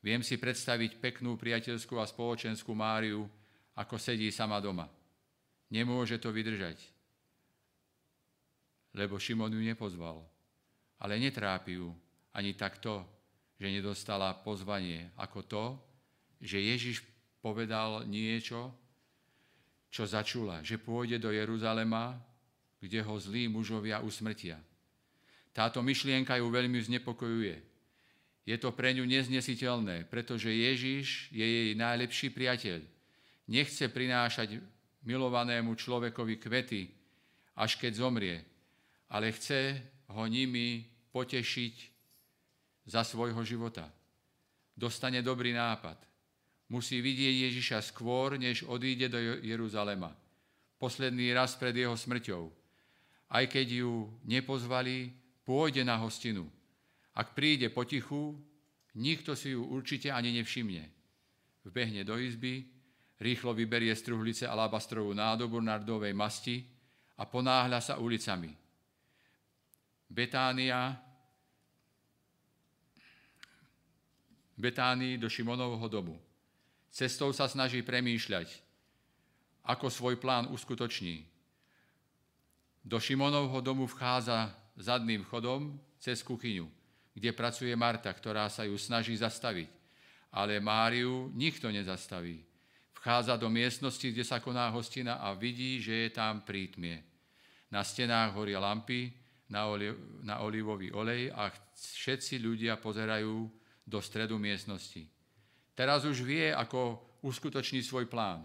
Viem 0.00 0.24
si 0.24 0.40
predstaviť 0.40 0.98
peknú 0.98 1.36
priateľskú 1.36 2.00
a 2.00 2.08
spoločenskú 2.08 2.72
Máriu, 2.74 3.28
ako 3.78 3.94
sedí 3.94 4.32
sama 4.34 4.58
doma. 4.58 4.97
Nemôže 5.68 6.16
to 6.16 6.32
vydržať, 6.32 6.80
lebo 8.96 9.20
Šimon 9.20 9.52
ju 9.52 9.60
nepozval. 9.60 10.24
Ale 10.98 11.20
netrápi 11.20 11.78
ju 11.78 11.92
ani 12.34 12.56
takto, 12.56 13.04
že 13.60 13.70
nedostala 13.70 14.32
pozvanie, 14.34 15.12
ako 15.20 15.38
to, 15.44 15.64
že 16.40 16.58
Ježiš 16.58 17.04
povedal 17.42 18.06
niečo, 18.06 18.72
čo 19.88 20.04
začula, 20.04 20.62
že 20.62 20.80
pôjde 20.80 21.18
do 21.18 21.30
Jeruzalema, 21.32 22.16
kde 22.78 23.02
ho 23.02 23.14
zlí 23.18 23.50
mužovia 23.50 23.98
usmrtia. 24.00 24.60
Táto 25.50 25.82
myšlienka 25.82 26.38
ju 26.38 26.46
veľmi 26.46 26.78
znepokojuje. 26.78 27.56
Je 28.46 28.56
to 28.56 28.70
pre 28.72 28.94
ňu 28.94 29.04
neznesiteľné, 29.04 30.06
pretože 30.06 30.48
Ježiš 30.48 31.28
je 31.34 31.42
jej 31.42 31.70
najlepší 31.74 32.30
priateľ. 32.30 32.80
Nechce 33.50 33.90
prinášať 33.90 34.62
milovanému 35.04 35.74
človekovi 35.74 36.40
kvety, 36.40 36.82
až 37.58 37.76
keď 37.78 37.92
zomrie, 37.98 38.36
ale 39.10 39.34
chce 39.34 39.78
ho 40.14 40.24
nimi 40.26 40.86
potešiť 41.12 41.74
za 42.88 43.04
svojho 43.04 43.42
života. 43.44 43.88
Dostane 44.78 45.20
dobrý 45.20 45.52
nápad. 45.52 45.98
Musí 46.68 47.00
vidieť 47.00 47.50
Ježiša 47.50 47.80
skôr, 47.82 48.36
než 48.36 48.62
odíde 48.68 49.08
do 49.08 49.18
Jeruzalema. 49.40 50.12
Posledný 50.78 51.34
raz 51.34 51.56
pred 51.58 51.74
jeho 51.74 51.96
smrťou. 51.96 52.52
Aj 53.28 53.44
keď 53.50 53.82
ju 53.84 54.06
nepozvali, 54.24 55.10
pôjde 55.42 55.82
na 55.82 55.98
hostinu. 55.98 56.46
Ak 57.16 57.34
príde 57.34 57.66
potichu, 57.72 58.38
nikto 58.94 59.34
si 59.34 59.56
ju 59.56 59.64
určite 59.66 60.12
ani 60.14 60.30
nevšimne. 60.38 60.84
Vbehne 61.66 62.06
do 62.06 62.14
izby, 62.20 62.68
rýchlo 63.18 63.54
vyberie 63.54 63.90
z 63.94 64.02
truhlice 64.06 64.44
alabastrovú 64.46 65.10
nádobu 65.14 65.58
nardovej 65.58 66.14
masti 66.14 66.62
a 67.18 67.26
ponáhľa 67.26 67.82
sa 67.82 67.94
ulicami. 67.98 68.54
Betánia, 70.08 70.96
Betánii 74.58 75.22
do 75.22 75.30
Šimonovho 75.30 75.86
domu. 75.86 76.18
Cestou 76.90 77.30
sa 77.30 77.46
snaží 77.46 77.84
premýšľať, 77.84 78.48
ako 79.62 79.86
svoj 79.86 80.18
plán 80.18 80.50
uskutoční. 80.50 81.22
Do 82.82 82.98
Šimonovho 82.98 83.60
domu 83.60 83.86
vchádza 83.86 84.50
zadným 84.74 85.22
chodom 85.28 85.76
cez 86.00 86.24
kuchyňu, 86.24 86.66
kde 87.12 87.30
pracuje 87.36 87.70
Marta, 87.76 88.08
ktorá 88.10 88.48
sa 88.48 88.64
ju 88.64 88.74
snaží 88.80 89.14
zastaviť. 89.14 89.68
Ale 90.32 90.58
Máriu 90.58 91.28
nikto 91.36 91.68
nezastaví. 91.68 92.47
Vchádza 92.98 93.38
do 93.38 93.46
miestnosti, 93.46 94.10
kde 94.10 94.26
sa 94.26 94.42
koná 94.42 94.68
hostina 94.74 95.22
a 95.22 95.30
vidí, 95.38 95.78
že 95.78 96.06
je 96.06 96.10
tam 96.10 96.42
prítmie. 96.42 96.98
Na 97.70 97.86
stenách 97.86 98.34
horia 98.34 98.58
lampy, 98.58 99.14
na, 99.48 99.70
oli- 99.70 99.94
na 100.26 100.42
olivový 100.42 100.90
olej 100.90 101.30
a 101.30 101.48
všetci 101.74 102.42
ľudia 102.42 102.76
pozerajú 102.82 103.46
do 103.86 103.98
stredu 104.02 104.36
miestnosti. 104.36 105.06
Teraz 105.78 106.02
už 106.04 106.26
vie, 106.26 106.50
ako 106.50 106.98
uskutoční 107.22 107.86
svoj 107.86 108.10
plán. 108.10 108.42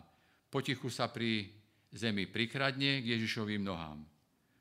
Potichu 0.53 0.87
sa 0.93 1.09
pri 1.09 1.49
zemi 1.89 2.29
prikradne 2.29 3.01
k 3.01 3.17
Ježišovým 3.17 3.65
nohám. 3.65 4.05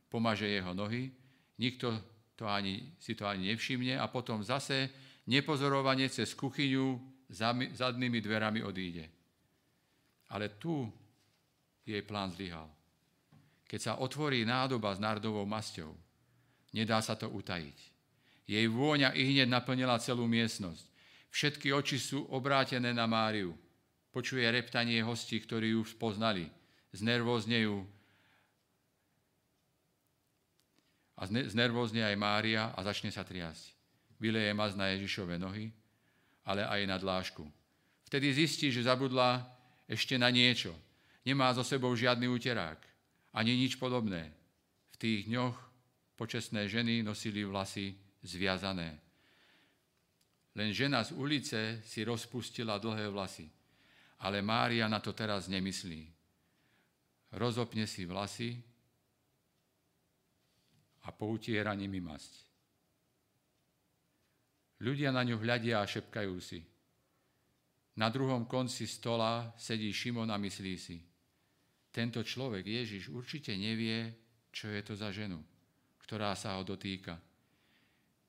Pomaže 0.09 0.49
jeho 0.49 0.73
nohy 0.73 1.13
nikto 1.61 1.95
to 2.35 2.49
ani, 2.49 2.97
si 2.99 3.15
to 3.15 3.29
ani 3.29 3.55
nevšimne 3.55 4.01
a 4.01 4.09
potom 4.09 4.43
zase 4.43 4.91
nepozorovanie 5.31 6.11
cez 6.11 6.35
kuchyňu 6.35 6.99
zadnými 7.77 8.19
dverami 8.19 8.67
odíde. 8.67 9.22
Ale 10.33 10.57
tu 10.57 10.89
jej 11.85 12.01
plán 12.01 12.33
zlyhal. 12.33 12.67
Keď 13.69 13.81
sa 13.81 13.93
otvorí 14.01 14.45
nádoba 14.49 14.93
s 14.97 15.01
nardovou 15.01 15.45
masťou, 15.45 15.93
nedá 16.73 17.01
sa 17.05 17.17
to 17.17 17.29
utajiť. 17.29 17.79
Jej 18.49 18.67
vôňa 18.69 19.13
i 19.17 19.23
hneď 19.33 19.49
naplnila 19.49 20.01
celú 20.01 20.25
miestnosť. 20.25 20.85
Všetky 21.33 21.73
oči 21.73 21.97
sú 21.97 22.29
obrátené 22.29 22.93
na 22.93 23.09
Máriu. 23.09 23.57
Počuje 24.13 24.45
reptanie 24.45 25.01
hostí, 25.01 25.41
ktorí 25.41 25.73
ju 25.73 25.85
spoznali. 25.89 26.45
Znervoznejú 26.93 27.81
a 31.17 31.23
znervozne 31.29 32.05
aj 32.05 32.17
Mária 32.21 32.77
a 32.77 32.81
začne 32.85 33.09
sa 33.09 33.25
triasť. 33.25 33.73
Vyleje 34.21 34.53
maz 34.53 34.77
na 34.77 34.93
Ježišove 34.93 35.41
nohy 35.41 35.73
ale 36.47 36.67
aj 36.67 36.81
na 36.87 36.97
dlášku. 36.99 37.45
Vtedy 38.11 38.35
zistí, 38.35 38.69
že 38.69 38.85
zabudla 38.85 39.47
ešte 39.93 40.17
na 40.17 40.33
niečo. 40.33 40.73
Nemá 41.29 41.53
so 41.53 41.61
sebou 41.61 41.93
žiadny 41.93 42.27
úterák, 42.33 42.81
ani 43.37 43.53
nič 43.55 43.77
podobné. 43.77 44.33
V 44.93 44.97
tých 44.97 45.21
dňoch 45.29 45.57
počestné 46.17 46.65
ženy 46.67 47.05
nosili 47.05 47.45
vlasy 47.45 47.93
zviazané. 48.25 48.97
Len 50.57 50.73
žena 50.73 51.05
z 51.05 51.13
ulice 51.13 51.61
si 51.85 52.01
rozpustila 52.05 52.81
dlhé 52.81 53.09
vlasy. 53.13 53.49
Ale 54.23 54.41
Mária 54.41 54.87
na 54.89 55.03
to 55.03 55.13
teraz 55.13 55.51
nemyslí. 55.51 56.09
Rozopne 57.35 57.89
si 57.89 58.05
vlasy 58.05 58.61
a 61.03 61.09
poutiera 61.11 61.75
nimi 61.75 61.99
masť. 61.99 62.33
Ľudia 64.83 65.11
na 65.11 65.23
ňu 65.27 65.39
hľadia 65.39 65.83
a 65.83 65.87
šepkajú 65.87 66.37
si. 66.39 66.72
Na 67.97 68.09
druhom 68.09 68.49
konci 68.49 68.89
stola 68.89 69.53
sedí 69.61 69.93
Šimon 69.93 70.33
a 70.33 70.41
myslí 70.41 70.75
si. 70.81 70.97
Tento 71.93 72.25
človek, 72.25 72.65
Ježiš, 72.65 73.13
určite 73.13 73.53
nevie, 73.53 74.09
čo 74.49 74.73
je 74.73 74.81
to 74.81 74.97
za 74.97 75.13
ženu, 75.13 75.37
ktorá 76.01 76.33
sa 76.33 76.57
ho 76.57 76.65
dotýka. 76.65 77.21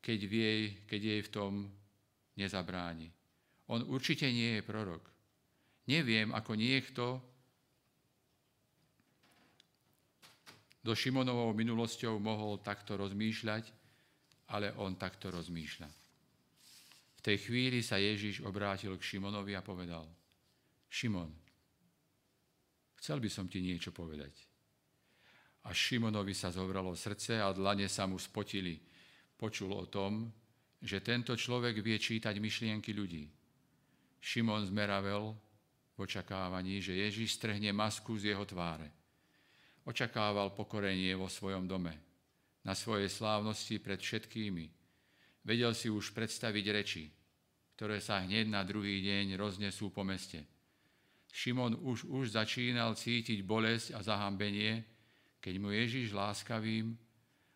Keď, 0.04 0.20
vie, 0.28 0.52
keď 0.84 1.02
jej 1.02 1.22
v 1.24 1.32
tom 1.32 1.54
nezabráni. 2.36 3.08
On 3.72 3.80
určite 3.88 4.28
nie 4.28 4.60
je 4.60 4.68
prorok. 4.68 5.08
Neviem, 5.88 6.36
ako 6.36 6.60
niekto 6.60 7.04
do 10.84 10.92
Šimonovou 10.92 11.56
minulosťou 11.56 12.20
mohol 12.20 12.60
takto 12.60 13.00
rozmýšľať, 13.00 13.64
ale 14.52 14.76
on 14.76 15.00
takto 15.00 15.32
rozmýšľa. 15.32 16.03
Tej 17.24 17.40
chvíli 17.40 17.80
sa 17.80 17.96
Ježiš 17.96 18.44
obrátil 18.44 18.92
k 19.00 19.16
Šimonovi 19.16 19.56
a 19.56 19.64
povedal, 19.64 20.04
Šimon, 20.92 21.32
chcel 23.00 23.24
by 23.24 23.30
som 23.32 23.48
ti 23.48 23.64
niečo 23.64 23.96
povedať. 23.96 24.44
A 25.64 25.72
Šimonovi 25.72 26.36
sa 26.36 26.52
zobralo 26.52 26.92
srdce 26.92 27.40
a 27.40 27.56
dlane 27.56 27.88
sa 27.88 28.04
mu 28.04 28.20
spotili. 28.20 28.76
Počul 29.40 29.72
o 29.72 29.88
tom, 29.88 30.28
že 30.84 31.00
tento 31.00 31.32
človek 31.40 31.80
vie 31.80 31.96
čítať 31.96 32.36
myšlienky 32.44 32.92
ľudí. 32.92 33.32
Šimon 34.20 34.68
zmeravel 34.68 35.32
v 35.96 35.98
očakávaní, 36.04 36.84
že 36.84 37.00
Ježiš 37.08 37.40
strhne 37.40 37.72
masku 37.72 38.20
z 38.20 38.36
jeho 38.36 38.44
tváre. 38.44 38.92
Očakával 39.88 40.52
pokorenie 40.52 41.16
vo 41.16 41.32
svojom 41.32 41.72
dome, 41.72 41.96
na 42.68 42.76
svojej 42.76 43.08
slávnosti 43.08 43.80
pred 43.80 44.04
všetkými. 44.04 44.83
Vedel 45.44 45.76
si 45.76 45.92
už 45.92 46.16
predstaviť 46.16 46.66
reči, 46.72 47.04
ktoré 47.76 48.00
sa 48.00 48.24
hneď 48.24 48.48
na 48.48 48.64
druhý 48.64 49.04
deň 49.04 49.36
roznesú 49.36 49.92
po 49.92 50.08
meste. 50.08 50.44
Šimon 51.34 51.78
už, 51.84 52.08
už 52.08 52.38
začínal 52.38 52.96
cítiť 52.96 53.44
bolesť 53.44 53.98
a 53.98 54.00
zahambenie, 54.06 54.86
keď 55.44 55.54
mu 55.60 55.74
Ježiš 55.74 56.16
láskavým 56.16 56.96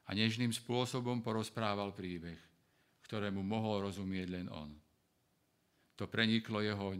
a 0.07 0.09
nežným 0.11 0.51
spôsobom 0.51 1.23
porozprával 1.23 1.93
príbeh 1.93 2.47
ktorému 3.07 3.39
mohol 3.39 3.87
rozumieť 3.87 4.27
len 4.27 4.47
on. 4.51 4.75
To 5.95 6.11
preniklo 6.11 6.59
jeho 6.59 6.91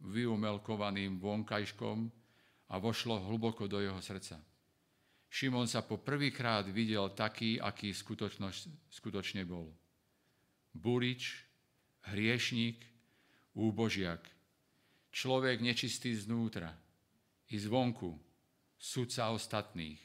vyumelkovaným 0.00 1.20
vonkajškom 1.20 2.08
a 2.72 2.74
vošlo 2.80 3.20
hlboko 3.28 3.68
do 3.68 3.84
jeho 3.84 4.00
srdca. 4.00 4.40
Šimon 5.30 5.68
sa 5.68 5.84
po 5.84 6.00
prvýkrát 6.00 6.66
videl 6.72 7.12
taký, 7.12 7.60
aký 7.60 7.92
skutočne 8.90 9.44
bol. 9.44 9.70
Burič, 10.74 11.44
hriešník, 12.10 12.78
úbožiak, 13.54 14.22
človek 15.10 15.58
nečistý 15.60 16.14
znútra 16.14 16.70
i 17.50 17.56
zvonku, 17.58 18.14
sudca 18.78 19.34
ostatných. 19.34 20.00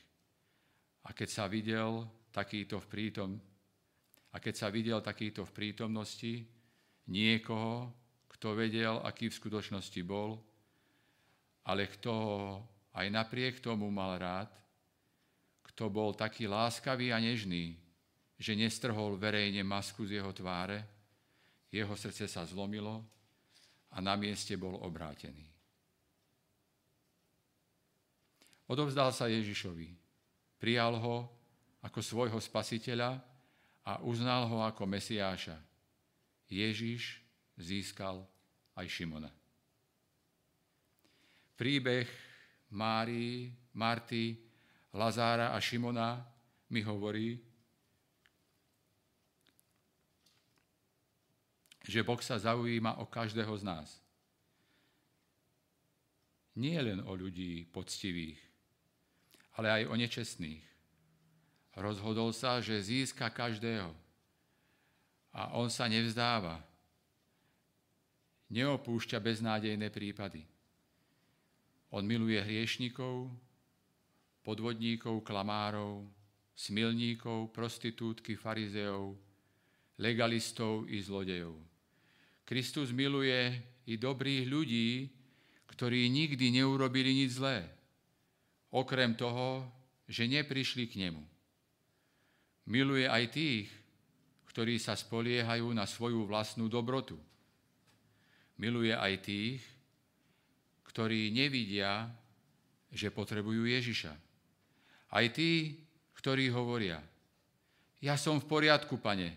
A 1.06 1.14
keď 1.14 1.30
sa 1.30 1.46
videl 1.46 2.04
takýto 2.34 2.82
v 2.82 2.88
prítom, 2.90 3.32
a 4.34 4.42
keď 4.42 4.54
sa 4.58 4.68
videl 4.68 5.00
takýto 5.00 5.48
v 5.48 5.56
prítomnosti 5.56 6.44
niekoho, 7.08 7.94
kto 8.28 8.52
vedel, 8.52 9.00
aký 9.00 9.32
v 9.32 9.40
skutočnosti 9.40 10.02
bol, 10.04 10.44
ale 11.64 11.88
kto 11.88 12.12
ho 12.12 12.40
aj 12.92 13.08
napriek 13.08 13.64
tomu 13.64 13.88
mal 13.88 14.20
rád, 14.20 14.52
kto 15.72 15.88
bol 15.88 16.12
taký 16.12 16.52
láskavý 16.52 17.16
a 17.16 17.20
nežný, 17.24 17.80
že 18.36 18.54
nestrhol 18.56 19.16
verejne 19.16 19.64
masku 19.64 20.04
z 20.04 20.20
jeho 20.20 20.32
tváre, 20.36 20.84
jeho 21.72 21.96
srdce 21.96 22.28
sa 22.28 22.44
zlomilo 22.44 23.04
a 23.96 24.04
na 24.04 24.16
mieste 24.20 24.60
bol 24.60 24.76
obrátený. 24.84 25.48
Odovzdal 28.66 29.14
sa 29.14 29.30
Ježišovi, 29.30 29.94
prijal 30.58 30.98
ho 30.98 31.30
ako 31.86 32.00
svojho 32.02 32.40
spasiteľa 32.42 33.22
a 33.86 34.02
uznal 34.02 34.50
ho 34.50 34.66
ako 34.66 34.90
Mesiáša. 34.90 35.56
Ježiš 36.50 37.22
získal 37.62 38.26
aj 38.74 38.86
Šimona. 38.90 39.30
Príbeh 41.56 42.10
Márii, 42.74 43.54
Marty, 43.78 44.36
Lazára 44.96 45.54
a 45.54 45.60
Šimona 45.62 46.20
mi 46.74 46.82
hovorí, 46.82 47.38
že 51.86 52.02
Boh 52.02 52.20
sa 52.20 52.42
zaujíma 52.42 52.98
o 53.00 53.06
každého 53.06 53.54
z 53.62 53.64
nás. 53.64 53.90
Nie 56.58 56.82
len 56.82 57.04
o 57.06 57.14
ľudí 57.14 57.68
poctivých, 57.70 58.40
ale 59.56 59.72
aj 59.72 59.84
o 59.92 59.96
nečestných 59.96 60.76
Rozhodol 61.76 62.32
sa, 62.32 62.64
že 62.64 62.80
získa 62.80 63.28
každého. 63.28 63.92
A 65.36 65.60
on 65.60 65.68
sa 65.68 65.92
nevzdáva. 65.92 66.64
Neopúšťa 68.48 69.20
beznádejné 69.20 69.92
prípady. 69.92 70.48
On 71.92 72.00
miluje 72.00 72.40
hriešnikov, 72.40 73.28
podvodníkov, 74.48 75.20
klamárov, 75.28 76.08
smilníkov, 76.56 77.52
prostitútky, 77.52 78.40
farizeov, 78.40 79.20
legalistov 80.00 80.88
i 80.88 81.04
zlodejov. 81.04 81.60
Kristus 82.46 82.94
miluje 82.94 83.58
i 83.90 83.98
dobrých 83.98 84.46
ľudí, 84.46 85.10
ktorí 85.76 86.08
nikdy 86.08 86.62
neurobili 86.62 87.12
nič 87.12 87.42
zlé, 87.42 87.66
okrem 88.70 89.18
toho, 89.18 89.66
že 90.06 90.30
neprišli 90.30 90.86
k 90.86 91.10
nemu. 91.10 91.24
Miluje 92.70 93.10
aj 93.10 93.34
tých, 93.34 93.68
ktorí 94.54 94.80
sa 94.80 94.96
spoliehajú 94.96 95.68
na 95.74 95.84
svoju 95.84 96.24
vlastnú 96.24 96.70
dobrotu. 96.72 97.18
Miluje 98.56 98.96
aj 98.96 99.14
tých, 99.26 99.60
ktorí 100.88 101.34
nevidia, 101.34 102.08
že 102.94 103.12
potrebujú 103.12 103.68
Ježiša. 103.68 104.14
Aj 105.12 105.26
tí, 105.36 105.76
ktorí 106.16 106.48
hovoria, 106.56 107.04
ja 108.00 108.16
som 108.16 108.40
v 108.40 108.48
poriadku, 108.48 108.96
pane, 108.96 109.36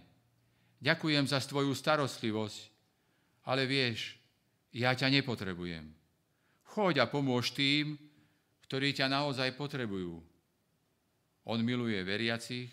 ďakujem 0.79 1.27
za 1.27 1.43
tvoju 1.43 1.75
starostlivosť, 1.75 2.78
ale 3.49 3.65
vieš, 3.65 4.21
ja 4.77 4.93
ťa 4.93 5.09
nepotrebujem. 5.09 5.89
Choď 6.77 7.01
a 7.01 7.07
pomôž 7.09 7.57
tým, 7.57 7.97
ktorí 8.69 8.93
ťa 8.93 9.09
naozaj 9.09 9.57
potrebujú. 9.57 10.21
On 11.49 11.59
miluje 11.65 11.97
veriacich, 12.05 12.69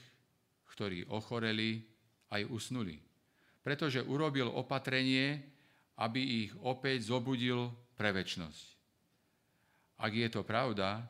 ktorí 0.76 1.07
ochoreli, 1.07 1.80
aj 2.36 2.43
usnuli. 2.51 2.99
Pretože 3.63 4.03
urobil 4.03 4.51
opatrenie, 4.51 5.39
aby 5.95 6.43
ich 6.43 6.51
opäť 6.59 7.07
zobudil 7.07 7.71
pre 7.95 8.11
väčnosť. 8.11 8.76
Ak 10.03 10.11
je 10.11 10.28
to 10.28 10.43
pravda, 10.43 11.07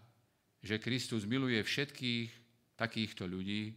že 0.61 0.77
Kristus 0.77 1.25
miluje 1.25 1.57
všetkých 1.65 2.29
takýchto 2.77 3.25
ľudí, 3.25 3.73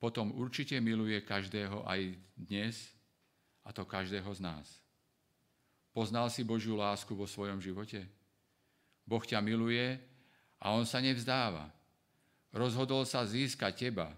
potom 0.00 0.32
určite 0.32 0.80
miluje 0.80 1.20
každého 1.20 1.84
aj 1.84 2.16
dnes, 2.32 2.96
a 3.62 3.70
to 3.70 3.86
každého 3.86 4.26
z 4.34 4.40
nás. 4.42 4.81
Poznal 5.92 6.32
si 6.32 6.40
Božiu 6.40 6.74
lásku 6.80 7.12
vo 7.12 7.28
svojom 7.28 7.60
živote? 7.60 8.08
Boh 9.04 9.20
ťa 9.20 9.44
miluje 9.44 10.00
a 10.56 10.72
On 10.72 10.88
sa 10.88 11.04
nevzdáva. 11.04 11.68
Rozhodol 12.52 13.04
sa 13.04 13.24
získať 13.24 13.88
teba, 13.88 14.12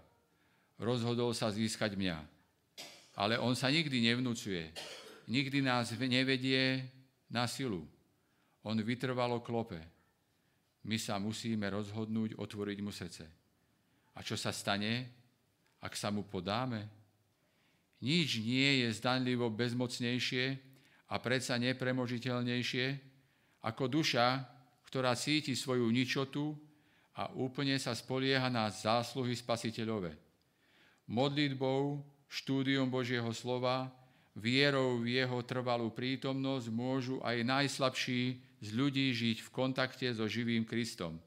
rozhodol 0.78 1.34
sa 1.34 1.50
získať 1.50 1.94
mňa. 1.94 2.18
Ale 3.14 3.38
on 3.38 3.54
sa 3.54 3.70
nikdy 3.70 4.10
nevnúcuje. 4.10 4.74
Nikdy 5.30 5.62
nás 5.62 5.94
nevedie 5.94 6.82
na 7.30 7.46
silu. 7.46 7.86
On 8.66 8.74
vytrvalo 8.74 9.38
klope. 9.38 9.78
My 10.84 10.98
sa 10.98 11.22
musíme 11.22 11.64
rozhodnúť 11.70 12.34
otvoriť 12.36 12.78
mu 12.82 12.90
srdce. 12.90 13.24
A 14.14 14.22
čo 14.22 14.34
sa 14.34 14.50
stane, 14.50 15.10
ak 15.78 15.94
sa 15.94 16.10
mu 16.10 16.26
podáme? 16.26 16.90
Nič 18.02 18.42
nie 18.42 18.84
je 18.84 18.88
zdanlivo 18.92 19.48
bezmocnejšie, 19.48 20.73
a 21.10 21.14
predsa 21.20 21.60
nepremožiteľnejšie 21.60 22.86
ako 23.64 23.84
duša, 23.88 24.44
ktorá 24.88 25.16
cíti 25.18 25.56
svoju 25.56 25.88
ničotu 25.90 26.54
a 27.18 27.30
úplne 27.34 27.76
sa 27.80 27.94
spolieha 27.94 28.46
na 28.50 28.70
zásluhy 28.70 29.34
spasiteľové. 29.34 30.14
Modlitbou, 31.10 32.00
štúdiom 32.30 32.88
Božieho 32.88 33.28
slova, 33.36 33.92
vierou 34.34 34.98
v 34.98 35.22
jeho 35.22 35.38
trvalú 35.46 35.94
prítomnosť 35.94 36.66
môžu 36.74 37.16
aj 37.22 37.46
najslabší 37.46 38.22
z 38.64 38.68
ľudí 38.74 39.12
žiť 39.14 39.46
v 39.46 39.48
kontakte 39.54 40.08
so 40.10 40.26
živým 40.26 40.66
Kristom. 40.66 41.20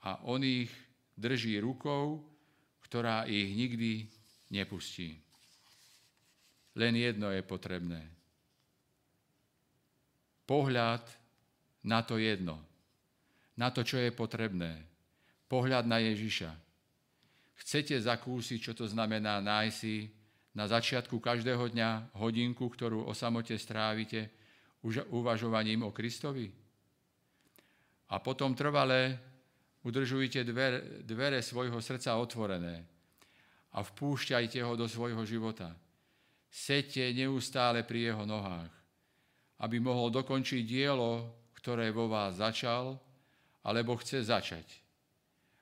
A 0.00 0.16
on 0.24 0.40
ich 0.40 0.72
drží 1.20 1.60
rukou, 1.60 2.24
ktorá 2.88 3.28
ich 3.28 3.52
nikdy 3.52 4.08
nepustí. 4.48 5.20
Len 6.72 6.96
jedno 6.96 7.28
je 7.28 7.42
potrebné. 7.44 8.19
Pohľad 10.50 11.06
na 11.86 12.02
to 12.02 12.18
jedno. 12.18 12.58
Na 13.54 13.70
to, 13.70 13.86
čo 13.86 14.02
je 14.02 14.10
potrebné. 14.10 14.82
Pohľad 15.46 15.86
na 15.86 16.02
Ježiša. 16.02 16.50
Chcete 17.62 17.94
zakúsiť, 17.94 18.58
čo 18.58 18.72
to 18.74 18.90
znamená 18.90 19.38
nájsť 19.38 19.76
si 19.78 20.10
na 20.58 20.66
začiatku 20.66 21.22
každého 21.22 21.70
dňa 21.70 22.18
hodinku, 22.18 22.66
ktorú 22.66 23.06
o 23.06 23.14
samote 23.14 23.54
strávite 23.54 24.26
uvažovaním 25.14 25.86
o 25.86 25.94
Kristovi? 25.94 26.50
A 28.10 28.18
potom 28.18 28.50
trvalé 28.58 29.14
udržujte 29.86 30.42
dvere, 30.42 31.06
dvere 31.06 31.38
svojho 31.46 31.78
srdca 31.78 32.18
otvorené 32.18 32.82
a 33.70 33.86
vpúšťajte 33.86 34.58
ho 34.66 34.74
do 34.74 34.90
svojho 34.90 35.22
života. 35.22 35.70
Sete 36.50 37.14
neustále 37.14 37.86
pri 37.86 38.10
jeho 38.10 38.26
nohách, 38.26 38.79
aby 39.60 39.76
mohol 39.76 40.08
dokončiť 40.08 40.62
dielo, 40.64 41.28
ktoré 41.60 41.92
vo 41.92 42.08
vás 42.08 42.40
začal, 42.40 42.96
alebo 43.60 44.00
chce 44.00 44.24
začať. 44.24 44.64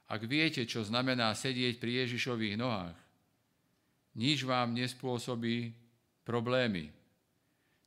Ak 0.09 0.23
viete, 0.25 0.63
čo 0.65 0.87
znamená 0.87 1.35
sedieť 1.35 1.83
pri 1.83 2.07
Ježišových 2.07 2.57
nohách, 2.57 2.97
nič 4.15 4.47
vám 4.47 4.73
nespôsobí 4.73 5.75
problémy. 6.23 6.95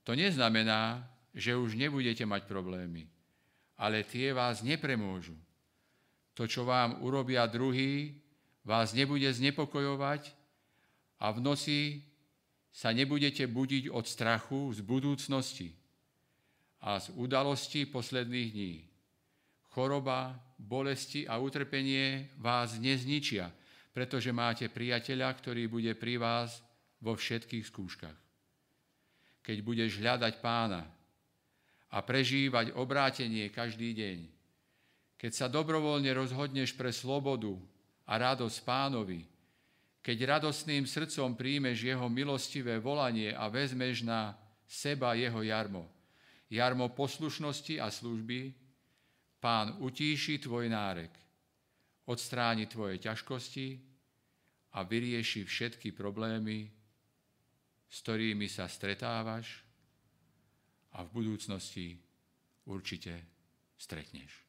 To 0.04 0.12
neznamená, 0.14 1.08
že 1.32 1.56
už 1.56 1.80
nebudete 1.80 2.28
mať 2.28 2.46
problémy, 2.46 3.08
ale 3.80 4.04
tie 4.04 4.36
vás 4.36 4.62
nepremôžu. 4.62 5.34
To, 6.36 6.44
čo 6.44 6.68
vám 6.68 7.00
urobia 7.02 7.48
druhý, 7.48 8.20
vás 8.68 8.92
nebude 8.92 9.28
znepokojovať 9.32 10.36
a 11.24 11.32
v 11.32 11.40
noci 11.40 11.80
sa 12.72 12.94
nebudete 12.94 13.48
budiť 13.48 13.90
od 13.92 14.06
strachu 14.06 14.72
z 14.76 14.80
budúcnosti 14.86 15.81
a 16.82 16.98
z 16.98 17.14
udalostí 17.14 17.86
posledných 17.86 18.50
dní. 18.50 18.76
Choroba, 19.72 20.36
bolesti 20.58 21.24
a 21.30 21.38
utrpenie 21.38 22.34
vás 22.42 22.76
nezničia, 22.82 23.54
pretože 23.94 24.34
máte 24.34 24.68
priateľa, 24.68 25.30
ktorý 25.38 25.70
bude 25.70 25.94
pri 25.96 26.18
vás 26.20 26.60
vo 27.00 27.16
všetkých 27.16 27.66
skúškach. 27.70 28.18
Keď 29.42 29.58
budeš 29.62 30.02
hľadať 30.02 30.34
pána 30.44 30.84
a 31.92 31.98
prežívať 32.02 32.76
obrátenie 32.76 33.48
každý 33.54 33.96
deň, 33.96 34.18
keď 35.22 35.32
sa 35.32 35.48
dobrovoľne 35.48 36.10
rozhodneš 36.18 36.74
pre 36.74 36.90
slobodu 36.90 37.54
a 38.10 38.18
radosť 38.18 38.58
pánovi, 38.66 39.22
keď 40.02 40.42
radostným 40.42 40.90
srdcom 40.90 41.38
príjmeš 41.38 41.86
jeho 41.86 42.10
milostivé 42.10 42.82
volanie 42.82 43.38
a 43.38 43.46
vezmeš 43.54 44.02
na 44.02 44.34
seba 44.66 45.14
jeho 45.14 45.46
jarmo, 45.46 45.86
jarmo 46.52 46.92
poslušnosti 46.92 47.80
a 47.80 47.88
služby, 47.88 48.52
pán 49.40 49.80
utíši 49.80 50.44
tvoj 50.44 50.68
nárek, 50.68 51.16
odstráni 52.06 52.68
tvoje 52.68 53.00
ťažkosti 53.00 53.80
a 54.76 54.84
vyrieši 54.84 55.48
všetky 55.48 55.96
problémy, 55.96 56.68
s 57.88 57.98
ktorými 58.04 58.52
sa 58.52 58.68
stretávaš 58.68 59.64
a 60.92 61.08
v 61.08 61.10
budúcnosti 61.16 61.96
určite 62.68 63.16
stretneš. 63.80 64.44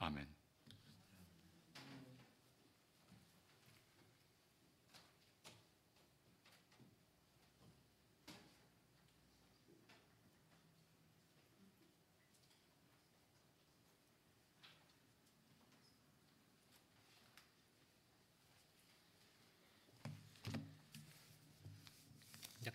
Amen. 0.00 0.39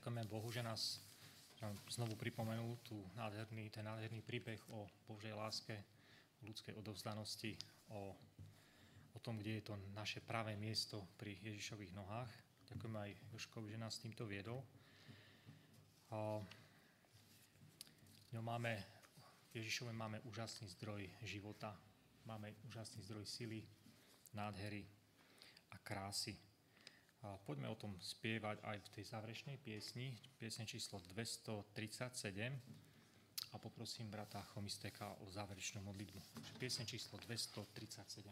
Ďakujeme 0.06 0.30
Bohu, 0.30 0.54
že 0.54 0.62
nás 0.62 1.02
znovu 1.90 2.14
pripomenul 2.14 2.78
tú 2.86 2.94
nádherný, 3.18 3.74
ten 3.74 3.90
nádherný 3.90 4.22
príbeh 4.22 4.62
o 4.70 4.86
Božej 5.10 5.34
láske, 5.34 5.82
o 6.38 6.46
ľudskej 6.46 6.78
odovzdanosti, 6.78 7.58
o, 7.90 8.14
o 9.18 9.20
tom, 9.26 9.42
kde 9.42 9.58
je 9.58 9.64
to 9.66 9.74
naše 9.98 10.22
pravé 10.22 10.54
miesto 10.62 11.10
pri 11.18 11.42
Ježišových 11.42 11.98
nohách. 11.98 12.30
Ďakujeme 12.70 12.98
aj 13.02 13.12
Joškovi, 13.34 13.74
že 13.74 13.82
nás 13.82 13.98
týmto 13.98 14.30
viedol. 14.30 14.62
A, 16.14 16.38
no 18.30 18.40
máme, 18.46 18.78
Ježišove 19.58 19.90
máme 19.90 20.22
úžasný 20.30 20.70
zdroj 20.78 21.02
života, 21.26 21.74
máme 22.30 22.54
úžasný 22.70 23.02
zdroj 23.10 23.26
sily, 23.26 23.66
nádhery 24.38 24.86
a 25.74 25.82
krásy. 25.82 26.38
A 27.26 27.42
poďme 27.42 27.66
o 27.74 27.80
tom 27.80 27.98
spievať 27.98 28.62
aj 28.62 28.78
v 28.86 28.92
tej 28.94 29.04
záverečnej 29.10 29.58
piesni, 29.58 30.14
piesne 30.38 30.70
číslo 30.70 31.02
237 31.10 32.54
a 33.50 33.56
poprosím 33.58 34.14
brata 34.14 34.46
Chomisteka 34.54 35.18
o 35.26 35.30
záverečnú 35.34 35.82
modlitbu. 35.82 36.22
Piesne 36.62 36.86
číslo 36.86 37.18
237. 37.26 38.30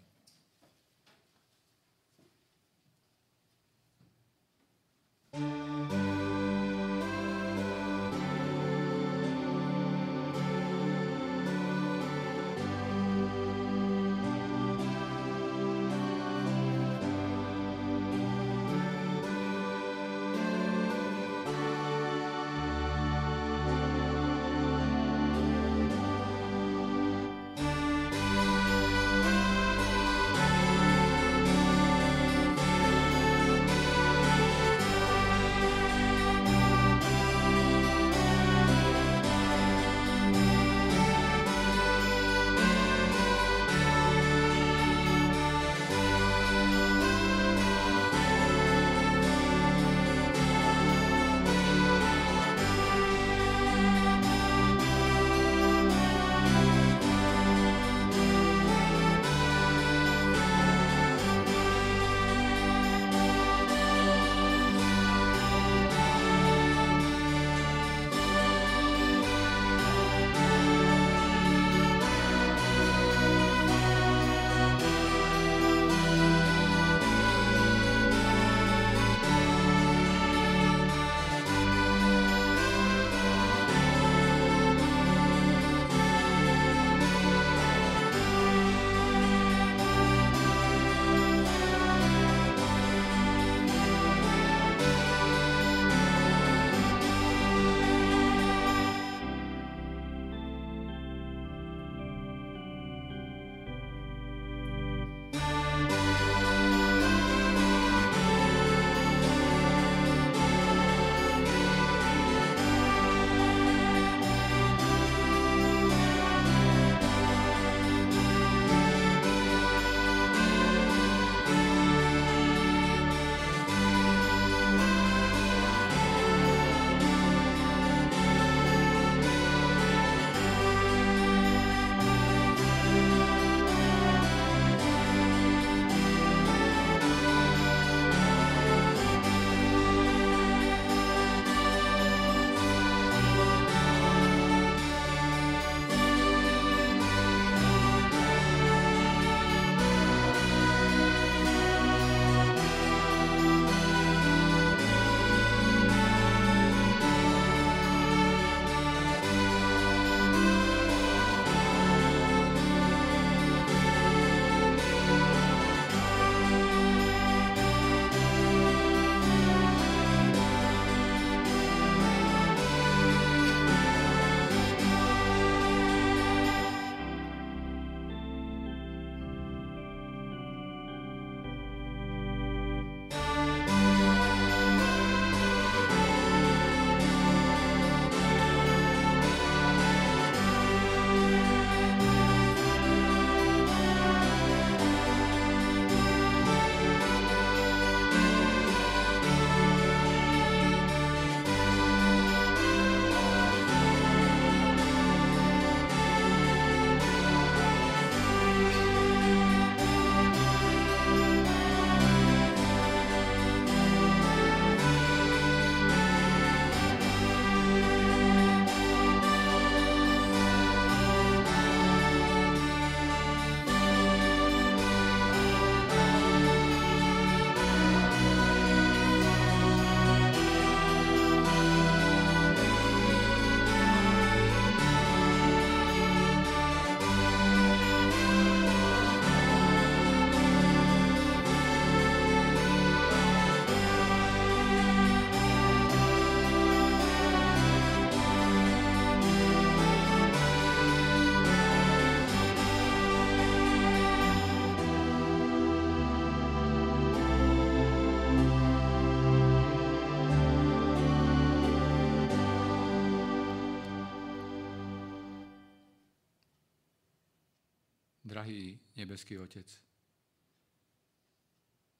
Drahý 268.33 268.73
nebeský 268.97 269.37
Otec, 269.37 269.69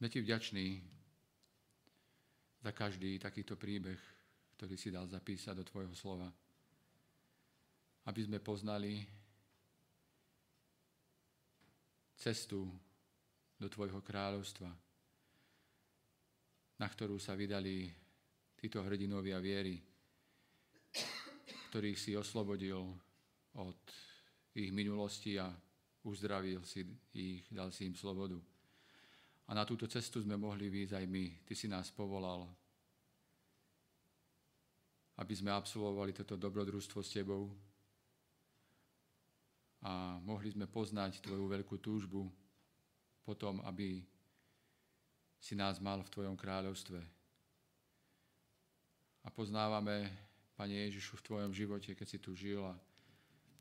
sme 0.01 0.09
Ti 0.09 0.17
vďační 0.17 0.81
za 2.57 2.73
každý 2.73 3.21
takýto 3.21 3.53
príbeh, 3.53 4.01
ktorý 4.57 4.73
si 4.73 4.89
dal 4.89 5.05
zapísať 5.05 5.61
do 5.61 5.61
Tvojho 5.61 5.93
slova. 5.93 6.25
Aby 8.09 8.25
sme 8.25 8.41
poznali 8.41 9.05
cestu 12.17 12.65
do 13.61 13.69
Tvojho 13.69 14.01
kráľovstva, 14.01 14.73
na 16.81 16.87
ktorú 16.89 17.21
sa 17.21 17.37
vydali 17.37 17.93
títo 18.57 18.81
hrdinovia 18.81 19.37
viery, 19.37 19.77
ktorých 21.69 21.99
si 22.01 22.17
oslobodil 22.17 22.81
od 23.53 23.81
ich 24.57 24.73
minulosti 24.73 25.37
a 25.37 25.53
uzdravil 26.03 26.63
si 26.67 26.83
ich, 27.15 27.47
dal 27.47 27.71
si 27.71 27.87
im 27.87 27.95
slobodu. 27.95 28.39
A 29.47 29.51
na 29.51 29.63
túto 29.67 29.87
cestu 29.87 30.23
sme 30.23 30.39
mohli 30.39 30.71
výjsť 30.71 30.93
aj 30.99 31.05
my. 31.07 31.25
Ty 31.43 31.53
si 31.55 31.67
nás 31.67 31.91
povolal, 31.91 32.47
aby 35.19 35.33
sme 35.35 35.51
absolvovali 35.51 36.15
toto 36.15 36.39
dobrodružstvo 36.39 36.99
s 37.03 37.11
Tebou 37.11 37.51
a 39.83 40.19
mohli 40.23 40.51
sme 40.51 40.65
poznať 40.67 41.19
Tvoju 41.19 41.45
veľkú 41.51 41.75
túžbu 41.83 42.31
potom, 43.23 43.59
aby 43.67 44.03
si 45.43 45.59
nás 45.59 45.79
mal 45.83 45.99
v 46.03 46.11
Tvojom 46.11 46.39
kráľovstve. 46.39 46.99
A 49.23 49.27
poznávame, 49.31 50.07
Pane 50.55 50.87
Ježišu, 50.87 51.19
v 51.19 51.25
Tvojom 51.27 51.51
živote, 51.51 51.95
keď 51.95 52.07
si 52.07 52.19
tu 52.19 52.31
žil 52.31 52.63
a 52.63 52.75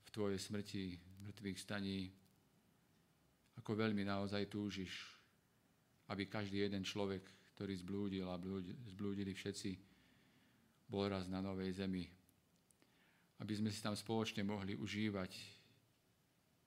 v 0.07 0.11
Tvojej 0.14 0.38
smrti, 0.38 0.99
mŕtvych 1.26 1.59
staní, 1.59 2.22
ako 3.63 3.79
veľmi 3.79 4.03
naozaj 4.03 4.51
túžiš, 4.51 4.91
aby 6.11 6.27
každý 6.27 6.67
jeden 6.67 6.83
človek, 6.83 7.23
ktorý 7.55 7.79
zblúdil 7.79 8.27
a 8.27 8.35
zblúdili 8.91 9.31
všetci, 9.31 9.71
bol 10.91 11.07
raz 11.07 11.31
na 11.31 11.39
novej 11.39 11.71
zemi. 11.79 12.03
Aby 13.39 13.55
sme 13.55 13.71
si 13.71 13.79
tam 13.79 13.95
spoločne 13.95 14.43
mohli 14.43 14.75
užívať 14.75 15.63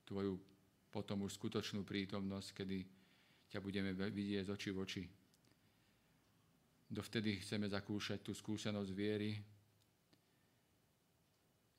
Tvoju 0.07 0.39
potom 0.87 1.27
už 1.27 1.35
skutočnú 1.35 1.83
prítomnosť, 1.83 2.63
kedy 2.63 2.77
ťa 3.51 3.59
budeme 3.59 3.91
vidieť 3.91 4.47
z 4.47 4.53
oči 4.55 4.69
v 4.71 4.77
oči. 4.79 5.03
Dovtedy 6.87 7.41
chceme 7.43 7.67
zakúšať 7.67 8.23
tú 8.23 8.31
skúsenosť 8.31 8.91
viery, 8.95 9.35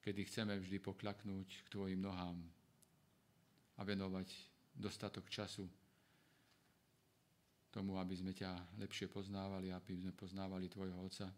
kedy 0.04 0.20
chceme 0.28 0.58
vždy 0.60 0.76
poklaknúť 0.82 1.48
k 1.64 1.66
Tvojim 1.72 2.02
nohám 2.02 2.36
a 3.78 3.82
venovať 3.86 4.55
dostatok 4.76 5.32
času 5.32 5.64
tomu, 7.72 8.00
aby 8.00 8.16
sme 8.16 8.32
ťa 8.32 8.80
lepšie 8.80 9.08
poznávali, 9.08 9.72
aby 9.72 9.92
sme 9.96 10.12
poznávali 10.12 10.68
Tvojho 10.68 10.96
Otca, 10.96 11.28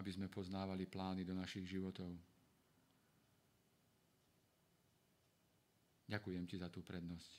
aby 0.00 0.10
sme 0.12 0.32
poznávali 0.32 0.88
plány 0.88 1.24
do 1.24 1.36
našich 1.36 1.68
životov. 1.68 2.08
Ďakujem 6.08 6.44
Ti 6.48 6.56
za 6.60 6.68
tú 6.72 6.80
prednosť. 6.80 7.32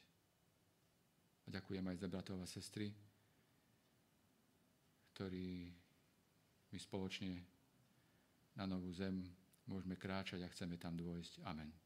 A 1.44 1.48
ďakujem 1.52 1.86
aj 1.90 1.98
za 2.00 2.08
bratov 2.08 2.38
a 2.40 2.48
sestry, 2.48 2.94
ktorí 5.14 5.70
my 6.72 6.78
spoločne 6.80 7.38
na 8.58 8.66
novú 8.66 8.90
zem 8.94 9.22
môžeme 9.66 9.98
kráčať 9.98 10.42
a 10.42 10.52
chceme 10.54 10.78
tam 10.78 10.98
dôjsť. 10.98 11.42
Amen. 11.46 11.83